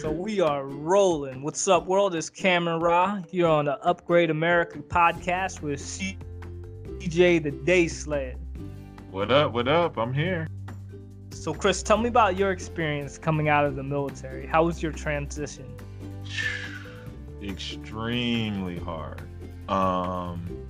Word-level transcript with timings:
So 0.00 0.10
we 0.10 0.40
are 0.40 0.64
rolling. 0.64 1.42
What's 1.42 1.68
up, 1.68 1.84
world? 1.84 2.14
It's 2.14 2.30
Cameron 2.30 2.80
Ra 2.80 3.20
here 3.30 3.46
on 3.46 3.66
the 3.66 3.78
Upgrade 3.84 4.30
America 4.30 4.78
podcast 4.78 5.60
with 5.60 5.78
CJ 5.78 7.42
the 7.42 7.50
Day 7.50 7.86
Sled. 7.86 8.38
What 9.10 9.30
up? 9.30 9.52
What 9.52 9.68
up? 9.68 9.98
I'm 9.98 10.14
here. 10.14 10.48
So, 11.28 11.52
Chris, 11.52 11.82
tell 11.82 11.98
me 11.98 12.08
about 12.08 12.38
your 12.38 12.50
experience 12.50 13.18
coming 13.18 13.50
out 13.50 13.66
of 13.66 13.76
the 13.76 13.82
military. 13.82 14.46
How 14.46 14.64
was 14.64 14.82
your 14.82 14.92
transition? 14.92 15.66
Extremely 17.42 18.78
hard. 18.78 19.20
Um, 19.68 20.66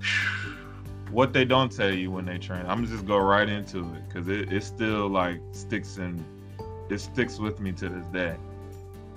what 1.12 1.32
they 1.32 1.44
don't 1.44 1.70
tell 1.70 1.94
you 1.94 2.10
when 2.10 2.24
they 2.24 2.38
train. 2.38 2.66
I'm 2.66 2.84
just 2.84 3.06
go 3.06 3.18
right 3.18 3.48
into 3.48 3.88
it 3.94 4.08
because 4.08 4.26
it, 4.26 4.52
it 4.52 4.64
still 4.64 5.06
like 5.06 5.38
sticks 5.52 5.98
in 5.98 6.24
it 6.92 7.00
sticks 7.00 7.38
with 7.38 7.58
me 7.60 7.72
to 7.72 7.88
this 7.88 8.06
day. 8.06 8.36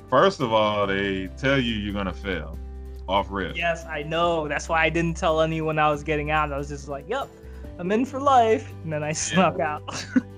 First 0.09 0.39
of 0.39 0.53
all, 0.53 0.87
they 0.87 1.27
tell 1.37 1.59
you 1.59 1.75
you're 1.75 1.93
gonna 1.93 2.13
fail 2.13 2.57
off 3.07 3.27
rip. 3.29 3.55
Yes, 3.55 3.85
I 3.85 4.03
know. 4.03 4.47
That's 4.47 4.69
why 4.69 4.83
I 4.83 4.89
didn't 4.89 5.17
tell 5.17 5.41
anyone 5.41 5.77
I 5.77 5.89
was 5.89 6.03
getting 6.03 6.31
out. 6.31 6.51
I 6.51 6.57
was 6.57 6.69
just 6.69 6.87
like, 6.87 7.05
"Yep, 7.07 7.29
I'm 7.77 7.91
in 7.91 8.05
for 8.05 8.19
life," 8.19 8.71
and 8.83 8.93
then 8.93 9.03
I 9.03 9.11
snuck 9.11 9.57
yeah. 9.57 9.75
out. 9.75 10.05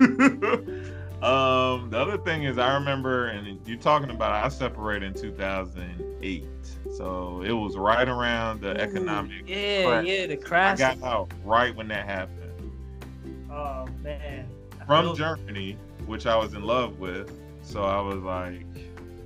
um, 1.22 1.90
the 1.90 1.98
other 1.98 2.18
thing 2.18 2.44
is, 2.44 2.58
I 2.58 2.74
remember, 2.74 3.26
and 3.28 3.60
you're 3.66 3.78
talking 3.78 4.10
about, 4.10 4.32
I 4.32 4.48
separated 4.48 5.16
in 5.16 5.22
2008, 5.22 6.44
so 6.96 7.42
it 7.42 7.52
was 7.52 7.76
right 7.76 8.08
around 8.08 8.62
the 8.62 8.70
Ooh, 8.70 8.82
economic. 8.82 9.48
Yeah, 9.48 9.84
crash. 9.84 10.06
yeah, 10.06 10.26
the 10.26 10.36
crash. 10.36 10.80
I 10.80 10.94
got 10.94 11.02
out 11.02 11.30
right 11.44 11.74
when 11.76 11.88
that 11.88 12.04
happened. 12.06 12.36
Oh 13.50 13.86
man. 14.02 14.48
From 14.86 15.14
Germany 15.14 15.76
which 16.08 16.26
I 16.26 16.36
was 16.36 16.54
in 16.54 16.62
love 16.62 16.98
with. 16.98 17.30
So 17.62 17.84
I 17.84 18.00
was 18.00 18.22
like, 18.22 18.66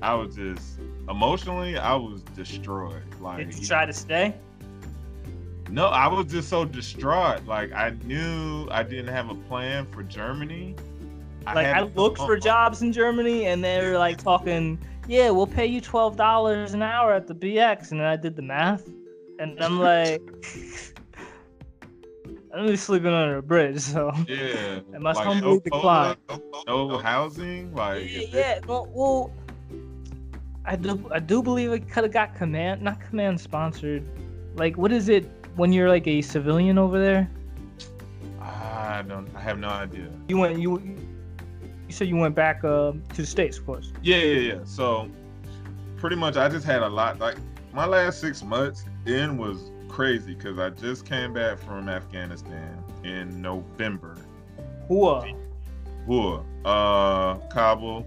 I 0.02 0.14
was 0.14 0.34
just 0.34 0.80
emotionally, 1.08 1.78
I 1.78 1.94
was 1.94 2.22
destroyed. 2.34 3.02
Like, 3.20 3.38
did 3.38 3.58
you 3.58 3.66
try 3.66 3.86
to 3.86 3.92
stay? 3.92 4.34
No, 5.70 5.86
I 5.86 6.06
was 6.08 6.26
just 6.26 6.48
so 6.48 6.64
distraught. 6.64 7.46
Like 7.46 7.72
I 7.72 7.90
knew 8.04 8.68
I 8.70 8.82
didn't 8.82 9.14
have 9.14 9.30
a 9.30 9.34
plan 9.34 9.86
for 9.86 10.02
Germany. 10.02 10.76
Like 11.46 11.66
I, 11.66 11.70
I 11.70 11.82
looked 11.82 12.18
for 12.18 12.36
jobs 12.36 12.82
in 12.82 12.92
Germany, 12.92 13.46
and 13.46 13.64
they 13.64 13.80
were 13.80 13.96
like 13.96 14.18
talking, 14.18 14.78
"Yeah, 15.08 15.30
we'll 15.30 15.46
pay 15.46 15.66
you 15.66 15.80
twelve 15.80 16.16
dollars 16.16 16.74
an 16.74 16.82
hour 16.82 17.14
at 17.14 17.26
the 17.26 17.34
BX," 17.34 17.90
and 17.92 18.00
then 18.00 18.06
I 18.06 18.16
did 18.16 18.36
the 18.36 18.42
math, 18.42 18.86
and 19.38 19.58
I'm 19.62 19.80
like. 19.80 20.20
I'm 22.54 22.66
just 22.66 22.84
sleeping 22.84 23.12
under 23.12 23.38
a 23.38 23.42
bridge, 23.42 23.80
so 23.80 24.12
yeah. 24.28 24.80
And 24.92 25.02
my 25.02 25.12
like, 25.12 25.26
humbly 25.26 25.40
no, 25.40 25.60
decline. 25.60 26.16
No, 26.66 26.88
no 26.88 26.98
housing, 26.98 27.74
like 27.74 28.10
yeah. 28.10 28.26
yeah 28.30 28.60
well, 28.66 28.88
well, 28.92 29.32
I 30.64 30.76
do 30.76 31.08
I 31.10 31.18
do 31.18 31.42
believe 31.42 31.72
it 31.72 31.88
could 31.90 32.04
have 32.04 32.12
got 32.12 32.36
command, 32.36 32.82
not 32.82 33.00
command 33.00 33.40
sponsored. 33.40 34.04
Like, 34.54 34.76
what 34.76 34.92
is 34.92 35.08
it 35.08 35.24
when 35.56 35.72
you're 35.72 35.88
like 35.88 36.06
a 36.06 36.20
civilian 36.20 36.76
over 36.76 36.98
there? 36.98 37.30
I 38.40 39.02
don't. 39.02 39.34
I 39.34 39.40
have 39.40 39.58
no 39.58 39.68
idea. 39.68 40.10
You 40.28 40.38
went. 40.38 40.58
You. 40.60 40.78
You 41.88 41.94
said 41.94 42.08
you 42.08 42.16
went 42.16 42.34
back 42.34 42.64
uh, 42.64 42.92
to 42.92 43.16
the 43.16 43.26
states, 43.26 43.58
of 43.58 43.66
course. 43.66 43.92
Yeah, 44.02 44.16
yeah, 44.16 44.54
yeah. 44.54 44.60
So, 44.64 45.10
pretty 45.96 46.16
much, 46.16 46.36
I 46.36 46.48
just 46.48 46.64
had 46.64 46.82
a 46.82 46.88
lot. 46.88 47.18
Like 47.18 47.36
my 47.72 47.86
last 47.86 48.20
six 48.20 48.42
months 48.42 48.84
in 49.06 49.36
was 49.38 49.70
crazy 49.92 50.34
because 50.34 50.58
I 50.58 50.70
just 50.70 51.04
came 51.04 51.34
back 51.34 51.58
from 51.58 51.88
Afghanistan 51.88 52.82
in 53.04 53.42
November. 53.42 54.16
Hua. 54.88 55.28
Hua. 56.06 56.42
Uh, 56.64 57.34
Kabul. 57.48 58.06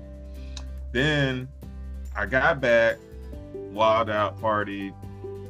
Then 0.91 1.47
I 2.15 2.25
got 2.25 2.59
back, 2.59 2.97
wild 3.53 4.09
out, 4.09 4.39
party, 4.41 4.93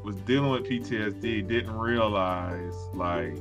was 0.03 0.17
dealing 0.17 0.51
with 0.51 0.65
PTSD, 0.69 1.47
didn't 1.47 1.75
realize 1.77 2.75
like 2.93 3.37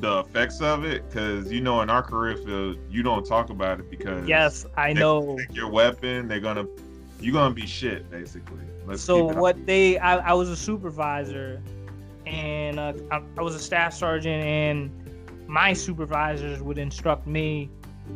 the 0.00 0.18
effects 0.18 0.60
of 0.60 0.84
it 0.84 1.08
because 1.08 1.50
you 1.52 1.60
know 1.60 1.80
in 1.80 1.88
our 1.88 2.02
career 2.02 2.36
field 2.36 2.76
you 2.90 3.02
don't 3.02 3.24
talk 3.24 3.50
about 3.50 3.78
it 3.78 3.88
because 3.88 4.26
yes 4.26 4.66
I 4.76 4.92
know 4.92 5.38
your 5.52 5.70
weapon 5.70 6.26
they're 6.26 6.40
gonna 6.40 6.66
you're 7.20 7.32
gonna 7.32 7.54
be 7.54 7.66
shit 7.66 8.10
basically. 8.10 8.64
Let's 8.84 9.02
so 9.02 9.24
what 9.24 9.64
they 9.66 9.96
I, 9.98 10.30
I 10.30 10.32
was 10.32 10.48
a 10.48 10.56
supervisor 10.56 11.62
and 12.26 12.78
uh, 12.78 12.92
I, 13.10 13.22
I 13.38 13.42
was 13.42 13.54
a 13.54 13.60
staff 13.60 13.94
sergeant, 13.94 14.42
and 14.44 14.90
my 15.46 15.72
supervisors 15.72 16.62
would 16.62 16.78
instruct 16.78 17.26
me 17.26 17.70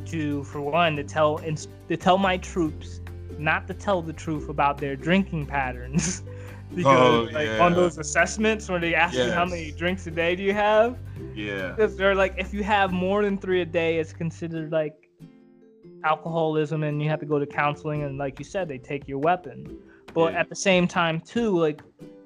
to, 0.06 0.44
for 0.44 0.60
one, 0.60 0.96
to 0.96 1.04
tell 1.04 1.38
to 1.38 1.96
tell 1.96 2.18
my 2.18 2.36
troops 2.38 3.00
not 3.38 3.66
to 3.66 3.74
tell 3.74 4.02
the 4.02 4.12
truth 4.12 4.48
about 4.48 4.78
their 4.78 4.96
drinking 4.96 5.46
patterns. 5.46 6.22
because 6.74 7.28
oh, 7.28 7.32
like 7.32 7.46
yeah. 7.46 7.64
on 7.64 7.74
those 7.74 7.98
assessments 7.98 8.68
where 8.68 8.80
they 8.80 8.94
ask 8.94 9.14
yes. 9.14 9.26
you 9.26 9.32
how 9.32 9.44
many 9.44 9.70
drinks 9.72 10.06
a 10.06 10.10
day 10.10 10.34
do 10.34 10.42
you 10.42 10.52
have 10.52 10.98
yeah 11.34 11.68
because 11.68 11.96
they're 11.96 12.14
like 12.14 12.34
if 12.36 12.52
you 12.52 12.64
have 12.64 12.92
more 12.92 13.22
than 13.22 13.38
three 13.38 13.60
a 13.60 13.64
day 13.64 13.98
it's 13.98 14.12
considered 14.12 14.72
like 14.72 15.08
alcoholism 16.04 16.82
and 16.82 17.02
you 17.02 17.08
have 17.08 17.20
to 17.20 17.26
go 17.26 17.38
to 17.38 17.46
counseling 17.46 18.02
and 18.02 18.18
like 18.18 18.38
you 18.38 18.44
said 18.44 18.68
they 18.68 18.78
take 18.78 19.06
your 19.06 19.18
weapon 19.18 19.78
but 20.12 20.32
yeah. 20.32 20.40
at 20.40 20.48
the 20.48 20.56
same 20.56 20.86
time 20.88 21.20
too 21.20 21.56
like 21.58 21.80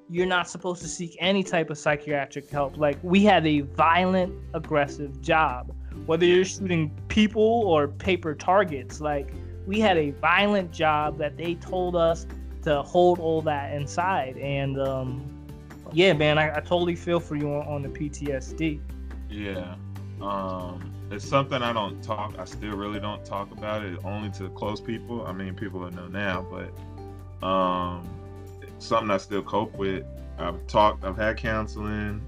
you're 0.09 0.25
not 0.25 0.49
supposed 0.49 0.81
to 0.81 0.87
seek 0.87 1.15
any 1.19 1.43
type 1.43 1.69
of 1.69 1.77
psychiatric 1.77 2.49
help. 2.49 2.77
Like 2.77 2.97
we 3.03 3.23
had 3.23 3.45
a 3.45 3.61
violent, 3.61 4.33
aggressive 4.53 5.21
job, 5.21 5.71
whether 6.07 6.25
you're 6.25 6.45
shooting 6.45 6.91
people 7.07 7.41
or 7.43 7.87
paper 7.87 8.33
targets. 8.33 8.99
Like 8.99 9.31
we 9.67 9.79
had 9.79 9.97
a 9.97 10.11
violent 10.11 10.71
job 10.71 11.19
that 11.19 11.37
they 11.37 11.55
told 11.55 11.95
us 11.95 12.25
to 12.63 12.81
hold 12.81 13.19
all 13.19 13.41
that 13.43 13.73
inside. 13.73 14.35
And 14.37 14.79
um, 14.81 15.47
yeah, 15.93 16.13
man, 16.13 16.39
I, 16.39 16.57
I, 16.57 16.59
totally 16.59 16.95
feel 16.95 17.19
for 17.19 17.35
you 17.35 17.53
on, 17.53 17.67
on 17.67 17.81
the 17.83 17.89
PTSD. 17.89 18.81
Yeah. 19.29 19.75
Um, 20.21 20.91
it's 21.11 21.25
something 21.25 21.61
I 21.61 21.71
don't 21.71 22.03
talk. 22.03 22.35
I 22.37 22.45
still 22.45 22.75
really 22.75 22.99
don't 22.99 23.23
talk 23.23 23.51
about 23.51 23.83
it 23.83 23.99
only 24.03 24.29
to 24.31 24.49
close 24.49 24.81
people. 24.81 25.25
I 25.25 25.33
mean, 25.33 25.53
people 25.53 25.79
that 25.81 25.93
know 25.93 26.07
now, 26.07 26.45
but 26.49 27.47
um, 27.47 28.07
something 28.79 29.11
I 29.11 29.17
still 29.17 29.43
cope 29.43 29.75
with. 29.75 30.03
I've 30.37 30.65
talked, 30.67 31.03
I've 31.03 31.17
had 31.17 31.37
counseling. 31.37 32.25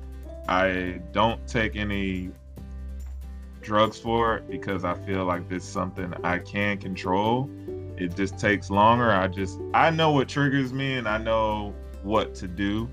I 0.47 1.01
don't 1.11 1.45
take 1.47 1.75
any 1.75 2.31
drugs 3.61 3.99
for 3.99 4.37
it 4.37 4.49
because 4.49 4.83
I 4.83 4.93
feel 5.05 5.25
like 5.25 5.47
this 5.47 5.63
is 5.63 5.69
something 5.69 6.13
I 6.23 6.39
can 6.39 6.77
control. 6.77 7.49
It 7.97 8.15
just 8.15 8.37
takes 8.39 8.69
longer. 8.69 9.11
I 9.11 9.27
just 9.27 9.59
I 9.73 9.91
know 9.91 10.11
what 10.11 10.27
triggers 10.27 10.73
me 10.73 10.95
and 10.95 11.07
I 11.07 11.17
know 11.17 11.73
what 12.03 12.33
to 12.35 12.47
do. 12.47 12.89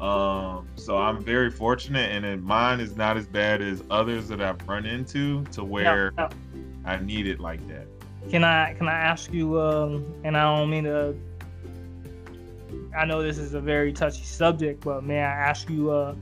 Um, 0.00 0.68
so 0.76 0.96
I'm 0.96 1.22
very 1.22 1.50
fortunate, 1.50 2.10
and 2.10 2.24
it, 2.24 2.42
mine 2.42 2.80
is 2.80 2.96
not 2.96 3.18
as 3.18 3.26
bad 3.26 3.60
as 3.60 3.84
others 3.90 4.28
that 4.28 4.40
I've 4.40 4.66
run 4.66 4.86
into 4.86 5.44
to 5.46 5.62
where 5.62 6.12
no, 6.16 6.28
no. 6.28 6.62
I 6.86 6.96
need 6.96 7.26
it 7.26 7.38
like 7.38 7.66
that. 7.68 7.86
Can 8.30 8.42
I 8.44 8.74
can 8.74 8.88
I 8.88 8.98
ask 8.98 9.32
you? 9.32 9.60
Um, 9.60 10.14
and 10.24 10.36
I 10.36 10.56
don't 10.56 10.70
mean 10.70 10.84
to 10.84 11.14
I 12.96 13.04
know 13.04 13.22
this 13.22 13.38
is 13.38 13.54
a 13.54 13.60
very 13.60 13.92
touchy 13.92 14.24
subject, 14.24 14.84
but 14.84 15.04
may 15.04 15.18
I 15.18 15.30
ask 15.30 15.68
you 15.70 15.90
uh, 15.90 16.14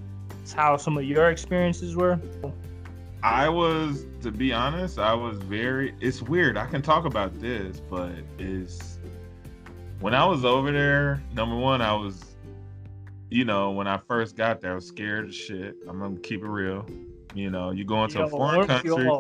how 0.54 0.76
some 0.76 0.98
of 0.98 1.04
your 1.04 1.31
experiences 1.31 1.97
were? 1.97 2.20
I 3.22 3.48
was, 3.48 4.06
to 4.22 4.31
be 4.31 4.53
honest, 4.53 4.98
I 4.98 5.14
was 5.14 5.38
very. 5.38 5.94
It's 6.00 6.22
weird. 6.22 6.56
I 6.56 6.66
can 6.66 6.82
talk 6.82 7.04
about 7.04 7.38
this, 7.41 7.81
but 7.81 8.12
it's 8.38 8.98
when 10.00 10.14
I 10.14 10.25
was 10.25 10.44
over 10.44 10.70
there. 10.70 11.22
Number 11.32 11.56
one, 11.56 11.82
I 11.82 11.94
was, 11.94 12.36
you 13.30 13.44
know, 13.44 13.72
when 13.72 13.88
I 13.88 13.97
first 13.97 14.36
got 14.36 14.60
there, 14.60 14.72
I 14.72 14.75
was 14.76 14.86
scared 14.86 15.28
as 15.28 15.34
shit. 15.34 15.76
I'm 15.88 15.98
gonna 15.98 16.19
keep 16.20 16.42
it 16.42 16.48
real. 16.48 16.86
You 17.34 17.50
know, 17.50 17.72
you 17.72 17.84
go 17.84 18.04
into 18.04 18.19
Yo, 18.19 18.26
a 18.26 18.28
foreign 18.28 18.66
country, 18.66 19.10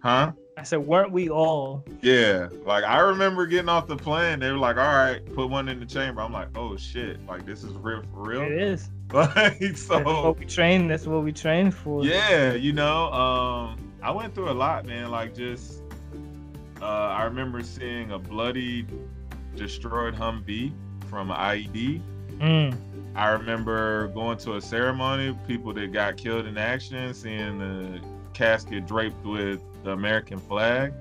huh? 0.00 0.32
I 0.58 0.62
said, 0.62 0.78
weren't 0.78 1.12
we 1.12 1.28
all? 1.28 1.84
Yeah. 2.00 2.48
Like 2.64 2.84
I 2.84 3.00
remember 3.00 3.46
getting 3.46 3.68
off 3.68 3.86
the 3.86 3.96
plane. 3.96 4.40
They 4.40 4.50
were 4.50 4.56
like, 4.56 4.76
all 4.78 4.84
right, 4.84 5.22
put 5.34 5.50
one 5.50 5.68
in 5.68 5.80
the 5.80 5.86
chamber. 5.86 6.22
I'm 6.22 6.32
like, 6.32 6.48
oh 6.56 6.76
shit. 6.76 7.24
Like 7.26 7.44
this 7.44 7.62
is 7.62 7.72
real 7.74 8.02
for 8.12 8.22
real. 8.22 8.42
It 8.42 8.52
is. 8.52 8.90
Like 9.12 9.76
so 9.76 9.98
that's 9.98 10.04
what 10.04 10.36
we 10.36 10.46
train. 10.46 10.88
That's 10.88 11.06
what 11.06 11.22
we 11.22 11.30
train 11.30 11.70
for. 11.70 12.04
Yeah, 12.04 12.54
you 12.54 12.72
know, 12.72 13.12
um, 13.12 13.92
I 14.02 14.10
went 14.10 14.34
through 14.34 14.50
a 14.50 14.52
lot, 14.52 14.84
man. 14.84 15.12
Like 15.12 15.32
just 15.32 15.80
uh, 16.82 16.84
I 16.84 17.22
remember 17.22 17.62
seeing 17.62 18.10
a 18.10 18.18
bloody 18.18 18.84
destroyed 19.54 20.16
Humvee 20.16 20.72
from 21.08 21.30
an 21.30 21.36
IED. 21.36 22.02
Mm. 22.40 22.76
I 23.14 23.28
remember 23.28 24.08
going 24.08 24.38
to 24.38 24.56
a 24.56 24.60
ceremony, 24.60 25.38
people 25.46 25.72
that 25.74 25.92
got 25.92 26.16
killed 26.16 26.46
in 26.46 26.58
action, 26.58 27.14
seeing 27.14 27.58
the 27.60 28.00
casket 28.34 28.86
draped 28.86 29.24
with 29.24 29.60
the 29.86 29.92
American 29.92 30.38
flag. 30.38 30.92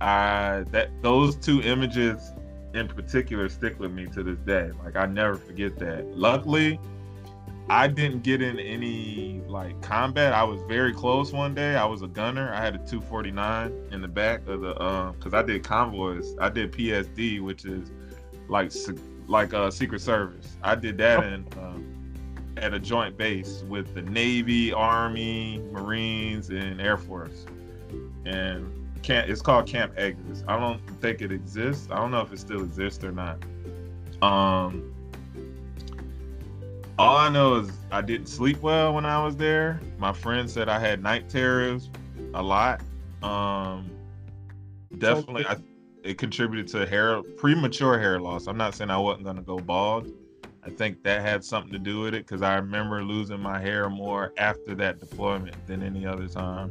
I 0.00 0.64
that 0.72 0.90
those 1.02 1.36
two 1.36 1.62
images 1.62 2.32
in 2.74 2.88
particular 2.88 3.48
stick 3.48 3.78
with 3.78 3.92
me 3.92 4.06
to 4.06 4.22
this 4.22 4.38
day. 4.40 4.70
Like 4.84 4.96
I 4.96 5.06
never 5.06 5.36
forget 5.36 5.78
that. 5.78 6.06
Luckily, 6.16 6.80
I 7.68 7.86
didn't 7.86 8.24
get 8.24 8.42
in 8.42 8.58
any 8.58 9.40
like 9.46 9.80
combat. 9.82 10.32
I 10.32 10.42
was 10.42 10.60
very 10.68 10.92
close 10.92 11.32
one 11.32 11.54
day. 11.54 11.76
I 11.76 11.84
was 11.84 12.02
a 12.02 12.08
gunner. 12.08 12.52
I 12.52 12.60
had 12.60 12.74
a 12.74 12.78
249 12.78 13.72
in 13.92 14.02
the 14.02 14.08
back 14.08 14.46
of 14.48 14.60
the 14.60 14.82
um 14.82 15.14
because 15.14 15.32
I 15.32 15.42
did 15.42 15.62
convoys. 15.62 16.34
I 16.40 16.48
did 16.48 16.72
PSD, 16.72 17.40
which 17.40 17.64
is 17.64 17.92
like 18.48 18.72
like 19.28 19.52
a 19.52 19.62
uh, 19.62 19.70
Secret 19.70 20.00
Service. 20.00 20.56
I 20.64 20.74
did 20.74 20.98
that 20.98 21.24
in 21.24 21.46
um, 21.58 22.02
at 22.56 22.74
a 22.74 22.80
joint 22.80 23.16
base 23.16 23.62
with 23.68 23.94
the 23.94 24.02
Navy, 24.02 24.72
Army, 24.72 25.62
Marines, 25.70 26.50
and 26.50 26.80
Air 26.80 26.96
Force. 26.96 27.46
And 28.24 28.72
camp 29.02 29.28
it's 29.28 29.42
called 29.42 29.66
Camp 29.66 29.92
Exodus. 29.96 30.44
I 30.46 30.58
don't 30.58 30.80
think 31.00 31.22
it 31.22 31.32
exists. 31.32 31.88
I 31.90 31.96
don't 31.96 32.10
know 32.10 32.20
if 32.20 32.32
it 32.32 32.38
still 32.38 32.62
exists 32.62 33.02
or 33.04 33.12
not. 33.12 33.38
Um 34.22 34.92
all 36.98 37.16
I 37.16 37.28
know 37.28 37.56
is 37.56 37.70
I 37.90 38.02
didn't 38.02 38.28
sleep 38.28 38.60
well 38.60 38.94
when 38.94 39.04
I 39.06 39.24
was 39.24 39.36
there. 39.36 39.80
My 39.98 40.12
friend 40.12 40.48
said 40.48 40.68
I 40.68 40.78
had 40.78 41.02
night 41.02 41.28
terrors 41.28 41.90
a 42.34 42.42
lot. 42.42 42.80
Um, 43.22 43.90
definitely, 44.98 45.46
I, 45.46 45.56
it 46.02 46.18
contributed 46.18 46.68
to 46.68 46.86
hair 46.86 47.22
premature 47.22 47.98
hair 47.98 48.20
loss. 48.20 48.46
I'm 48.46 48.56
not 48.56 48.74
saying 48.74 48.90
I 48.90 48.98
wasn't 48.98 49.24
gonna 49.24 49.42
go 49.42 49.58
bald. 49.58 50.12
I 50.64 50.70
think 50.70 51.02
that 51.02 51.22
had 51.22 51.44
something 51.44 51.72
to 51.72 51.78
do 51.78 52.00
with 52.00 52.14
it 52.14 52.26
because 52.26 52.42
I 52.42 52.54
remember 52.54 53.02
losing 53.02 53.40
my 53.40 53.58
hair 53.58 53.88
more 53.90 54.32
after 54.36 54.74
that 54.76 55.00
deployment 55.00 55.56
than 55.66 55.82
any 55.82 56.06
other 56.06 56.28
time. 56.28 56.70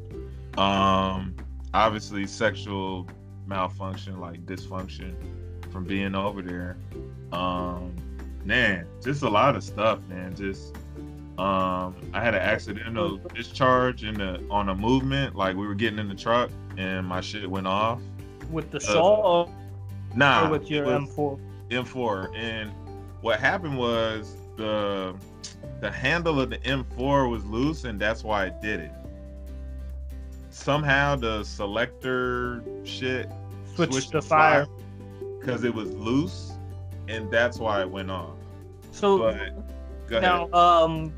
Um, 0.57 1.35
obviously, 1.73 2.27
sexual 2.27 3.07
malfunction, 3.45 4.19
like 4.19 4.45
dysfunction, 4.45 5.15
from 5.71 5.85
being 5.85 6.15
over 6.15 6.41
there. 6.41 6.77
Um, 7.31 7.95
man, 8.43 8.87
just 9.03 9.23
a 9.23 9.29
lot 9.29 9.55
of 9.55 9.63
stuff, 9.63 9.99
man. 10.09 10.35
Just 10.35 10.75
um, 11.37 11.95
I 12.13 12.21
had 12.21 12.35
an 12.35 12.41
accidental 12.41 13.17
discharge 13.17 14.03
in 14.03 14.15
the 14.15 14.45
on 14.49 14.69
a 14.69 14.75
movement. 14.75 15.35
Like 15.35 15.55
we 15.55 15.65
were 15.65 15.75
getting 15.75 15.99
in 15.99 16.09
the 16.09 16.15
truck 16.15 16.51
and 16.77 17.05
my 17.05 17.21
shit 17.21 17.49
went 17.49 17.67
off. 17.67 18.01
With 18.49 18.71
the 18.71 18.77
uh, 18.77 18.81
saw? 18.81 19.49
Nah. 20.15 20.49
with 20.49 20.69
your 20.69 20.85
M4? 20.85 21.39
M4. 21.69 22.35
And 22.35 22.71
what 23.21 23.39
happened 23.39 23.77
was 23.77 24.35
the 24.57 25.15
the 25.79 25.89
handle 25.89 26.39
of 26.39 26.49
the 26.49 26.57
M4 26.59 27.29
was 27.29 27.45
loose, 27.45 27.85
and 27.85 27.99
that's 27.99 28.23
why 28.23 28.45
it 28.45 28.61
did 28.61 28.81
it. 28.81 28.91
Somehow 30.61 31.15
the 31.15 31.43
selector 31.43 32.63
shit 32.83 33.27
switched, 33.73 33.93
switched 33.93 34.11
the 34.11 34.21
fire 34.21 34.67
because 35.39 35.63
it 35.63 35.73
was 35.73 35.91
loose 35.93 36.51
and 37.07 37.31
that's 37.31 37.57
why 37.57 37.81
it 37.81 37.89
went 37.89 38.11
off. 38.11 38.35
So 38.91 39.17
but, 39.17 40.21
now, 40.21 40.51
um, 40.53 41.11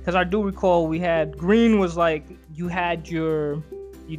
because 0.00 0.16
I 0.16 0.24
do 0.24 0.42
recall 0.42 0.88
we 0.88 0.98
had 0.98 1.38
green 1.38 1.78
was 1.78 1.96
like 1.96 2.24
you 2.52 2.66
had 2.66 3.08
your 3.08 3.62
you 4.08 4.18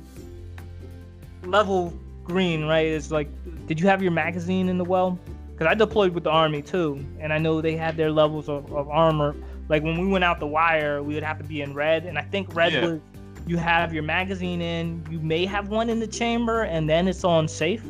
level 1.43 1.93
green, 2.23 2.65
right? 2.65 2.85
It's 2.85 3.11
like, 3.11 3.27
did 3.67 3.77
you 3.77 3.87
have 3.87 4.01
your 4.01 4.11
magazine 4.11 4.69
in 4.69 4.77
the 4.77 4.85
well? 4.85 5.19
Because 5.51 5.67
I 5.67 5.73
deployed 5.73 6.13
with 6.13 6.23
the 6.23 6.29
army 6.29 6.61
too, 6.61 7.05
and 7.19 7.33
I 7.33 7.39
know 7.39 7.59
they 7.59 7.75
had 7.75 7.97
their 7.97 8.09
levels 8.09 8.47
of, 8.47 8.71
of 8.71 8.87
armor. 8.89 9.35
Like 9.67 9.83
when 9.83 9.99
we 9.99 10.07
went 10.07 10.23
out 10.23 10.39
the 10.39 10.47
wire, 10.47 11.03
we 11.03 11.13
would 11.13 11.23
have 11.23 11.39
to 11.39 11.43
be 11.43 11.61
in 11.61 11.73
red, 11.73 12.05
and 12.05 12.17
I 12.17 12.21
think 12.21 12.55
red 12.55 12.71
yeah. 12.71 12.85
was 12.85 12.99
you 13.47 13.57
have 13.57 13.93
your 13.93 14.03
magazine 14.03 14.61
in, 14.61 15.05
you 15.09 15.19
may 15.19 15.45
have 15.45 15.69
one 15.69 15.89
in 15.89 15.99
the 15.99 16.07
chamber, 16.07 16.63
and 16.63 16.89
then 16.89 17.07
it's 17.07 17.23
on 17.23 17.47
safe. 17.47 17.83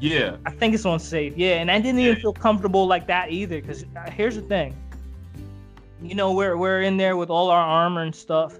Yeah. 0.00 0.36
I 0.44 0.50
think 0.50 0.74
it's 0.74 0.84
on 0.84 1.00
safe. 1.00 1.36
Yeah, 1.36 1.54
and 1.54 1.70
I 1.70 1.80
didn't 1.80 2.00
even 2.00 2.16
feel 2.16 2.32
comfortable 2.32 2.86
like 2.86 3.06
that 3.06 3.30
either. 3.30 3.60
Cause 3.60 3.84
uh, 3.96 4.10
here's 4.10 4.36
the 4.36 4.42
thing. 4.42 4.76
You 6.02 6.14
know, 6.14 6.32
we're 6.32 6.56
we're 6.56 6.82
in 6.82 6.98
there 6.98 7.16
with 7.16 7.30
all 7.30 7.50
our 7.50 7.64
armor 7.64 8.02
and 8.02 8.14
stuff, 8.14 8.58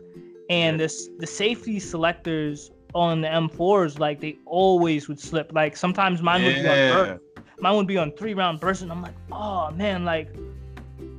and 0.49 0.75
yeah. 0.75 0.85
this 0.85 1.11
the 1.19 1.27
safety 1.27 1.79
selectors 1.79 2.71
on 2.95 3.21
the 3.21 3.29
M4s, 3.29 3.99
like 3.99 4.21
they 4.21 4.39
always 4.47 5.07
would 5.09 5.21
slip. 5.21 5.53
Like 5.53 5.77
sometimes 5.77 6.23
mine 6.23 6.43
would 6.45 6.55
be 6.55 6.61
on 6.61 6.93
burst. 6.93 7.23
mine 7.59 7.77
would 7.77 7.87
be 7.87 7.99
on 7.99 8.11
three 8.13 8.33
round 8.33 8.59
burst, 8.59 8.81
and 8.83 8.91
I'm 8.91 9.03
like, 9.03 9.15
oh 9.31 9.71
man, 9.73 10.05
like. 10.05 10.35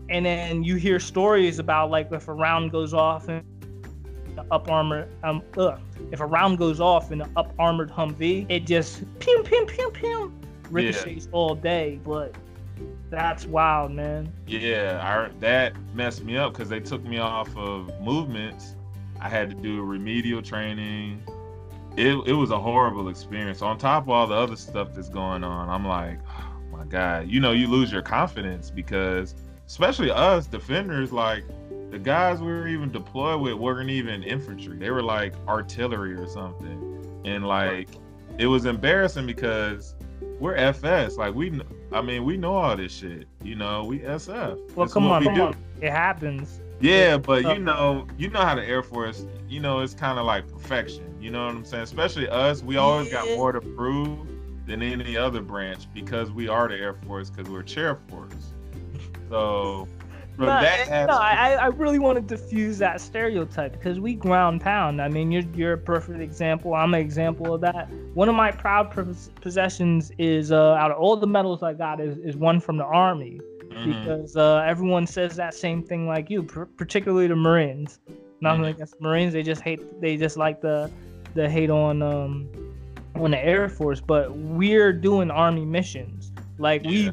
And 0.09 0.25
then 0.25 0.63
you 0.63 0.77
hear 0.77 1.01
stories 1.01 1.59
about 1.59 1.91
like 1.91 2.09
if 2.13 2.29
a 2.29 2.33
round 2.33 2.71
goes 2.71 2.93
off 2.93 3.27
and 3.27 3.43
up 4.51 4.69
armor 4.69 5.07
um 5.23 5.41
ugh, 5.57 5.79
if 6.11 6.19
a 6.19 6.25
round 6.25 6.57
goes 6.57 6.79
off 6.79 7.11
in 7.11 7.21
an 7.21 7.31
up 7.35 7.53
armored 7.59 7.91
Humvee, 7.91 8.45
it 8.49 8.65
just 8.65 9.03
pim 9.19 9.43
pim 9.43 9.65
pim 9.65 9.91
pim 9.91 10.33
ricochets 10.69 11.25
yeah. 11.25 11.31
all 11.31 11.55
day. 11.55 11.99
But 12.03 12.35
that's 13.09 13.45
wild, 13.45 13.91
man. 13.91 14.31
Yeah, 14.45 14.99
I, 15.01 15.31
that 15.39 15.73
messed 15.93 16.23
me 16.23 16.37
up 16.37 16.53
because 16.53 16.69
they 16.69 16.79
took 16.79 17.03
me 17.03 17.17
off 17.19 17.55
of 17.55 17.89
movements. 18.01 18.75
I 19.19 19.29
had 19.29 19.49
to 19.49 19.55
do 19.55 19.81
remedial 19.81 20.41
training. 20.41 21.23
It, 21.95 22.15
it 22.27 22.33
was 22.33 22.51
a 22.51 22.59
horrible 22.59 23.09
experience. 23.09 23.61
On 23.61 23.77
top 23.77 24.03
of 24.03 24.09
all 24.09 24.27
the 24.27 24.35
other 24.35 24.55
stuff 24.55 24.93
that's 24.93 25.09
going 25.09 25.43
on, 25.43 25.69
I'm 25.69 25.87
like, 25.87 26.19
oh 26.27 26.77
my 26.77 26.85
God, 26.85 27.27
you 27.27 27.39
know, 27.39 27.53
you 27.53 27.67
lose 27.67 27.91
your 27.91 28.03
confidence 28.03 28.69
because, 28.69 29.33
especially 29.65 30.11
us 30.11 30.45
defenders, 30.45 31.11
like 31.11 31.43
the 31.89 31.99
guys 31.99 32.39
we 32.39 32.47
were 32.47 32.67
even 32.67 32.91
deployed 32.91 33.41
with 33.41 33.53
weren't 33.53 33.89
even 33.89 34.23
infantry. 34.23 34.77
They 34.77 34.91
were 34.91 35.03
like 35.03 35.33
artillery 35.47 36.13
or 36.13 36.27
something. 36.27 37.21
And 37.25 37.45
like 37.45 37.89
it 38.37 38.47
was 38.47 38.65
embarrassing 38.65 39.25
because 39.25 39.95
we're 40.39 40.55
FS. 40.55 41.17
Like 41.17 41.33
we 41.33 41.61
I 41.91 42.01
mean, 42.01 42.25
we 42.25 42.37
know 42.37 42.55
all 42.55 42.75
this 42.75 42.91
shit. 42.91 43.27
You 43.41 43.55
know, 43.55 43.85
we 43.85 43.99
SF. 43.99 44.75
Well, 44.75 44.87
come 44.87 45.07
on, 45.07 45.21
we 45.21 45.27
come 45.27 45.41
on. 45.41 45.55
It 45.81 45.91
happens. 45.91 46.61
Yeah, 46.79 47.17
but 47.17 47.45
uh, 47.45 47.53
you 47.53 47.59
know, 47.59 48.07
you 48.17 48.29
know 48.29 48.41
how 48.41 48.55
the 48.55 48.63
Air 48.63 48.83
Force, 48.83 49.25
you 49.47 49.59
know, 49.59 49.79
it's 49.79 49.93
kind 49.93 50.19
of 50.19 50.25
like 50.25 50.47
perfection. 50.51 51.15
You 51.19 51.31
know 51.31 51.45
what 51.45 51.55
I'm 51.55 51.65
saying? 51.65 51.83
Especially 51.83 52.29
us, 52.29 52.61
we 52.61 52.77
always 52.77 53.07
yeah. 53.07 53.25
got 53.25 53.37
more 53.37 53.51
to 53.51 53.61
prove 53.61 54.27
than 54.67 54.83
any 54.83 55.17
other 55.17 55.41
branch 55.41 55.91
because 55.93 56.29
we 56.29 56.47
are 56.47 56.67
the 56.67 56.75
Air 56.75 56.93
Force 56.93 57.29
because 57.29 57.49
we're 57.49 57.63
Chair 57.63 57.97
Force. 58.09 58.53
So 59.29 59.87
no, 61.07 61.13
I, 61.13 61.53
I 61.53 61.65
really 61.67 61.99
want 61.99 62.15
to 62.17 62.35
diffuse 62.35 62.77
that 62.77 63.01
stereotype 63.01 63.73
because 63.73 63.99
we 63.99 64.13
ground 64.13 64.61
pound. 64.61 65.01
I 65.01 65.09
mean, 65.09 65.31
you're 65.31 65.43
you're 65.55 65.73
a 65.73 65.77
perfect 65.77 66.19
example. 66.19 66.73
I'm 66.73 66.93
an 66.93 67.01
example 67.01 67.53
of 67.53 67.61
that. 67.61 67.89
One 68.13 68.29
of 68.29 68.35
my 68.35 68.51
proud 68.51 68.91
possessions 69.41 70.11
is 70.17 70.51
uh, 70.51 70.73
out 70.73 70.91
of 70.91 70.97
all 70.97 71.15
the 71.17 71.27
medals 71.27 71.63
I 71.63 71.73
got 71.73 71.99
is, 71.99 72.17
is 72.19 72.35
one 72.37 72.59
from 72.59 72.77
the 72.77 72.85
army 72.85 73.39
mm-hmm. 73.69 74.03
because 74.03 74.35
uh, 74.35 74.57
everyone 74.65 75.07
says 75.07 75.35
that 75.35 75.53
same 75.53 75.83
thing 75.83 76.07
like 76.07 76.29
you, 76.29 76.43
particularly 76.43 77.27
the 77.27 77.35
Marines. 77.35 77.99
Nothing 78.39 78.61
mm-hmm. 78.61 78.69
against 78.69 79.01
Marines, 79.01 79.33
they 79.33 79.43
just 79.43 79.61
hate 79.61 79.99
they 79.99 80.17
just 80.17 80.37
like 80.37 80.61
the 80.61 80.91
the 81.33 81.49
hate 81.49 81.69
on 81.69 82.01
um 82.01 82.47
on 83.15 83.31
the 83.31 83.43
Air 83.43 83.67
Force, 83.69 83.99
but 83.99 84.35
we're 84.37 84.93
doing 84.93 85.31
army 85.31 85.65
missions. 85.65 86.31
Like 86.59 86.83
yeah. 86.83 86.89
we 86.89 87.11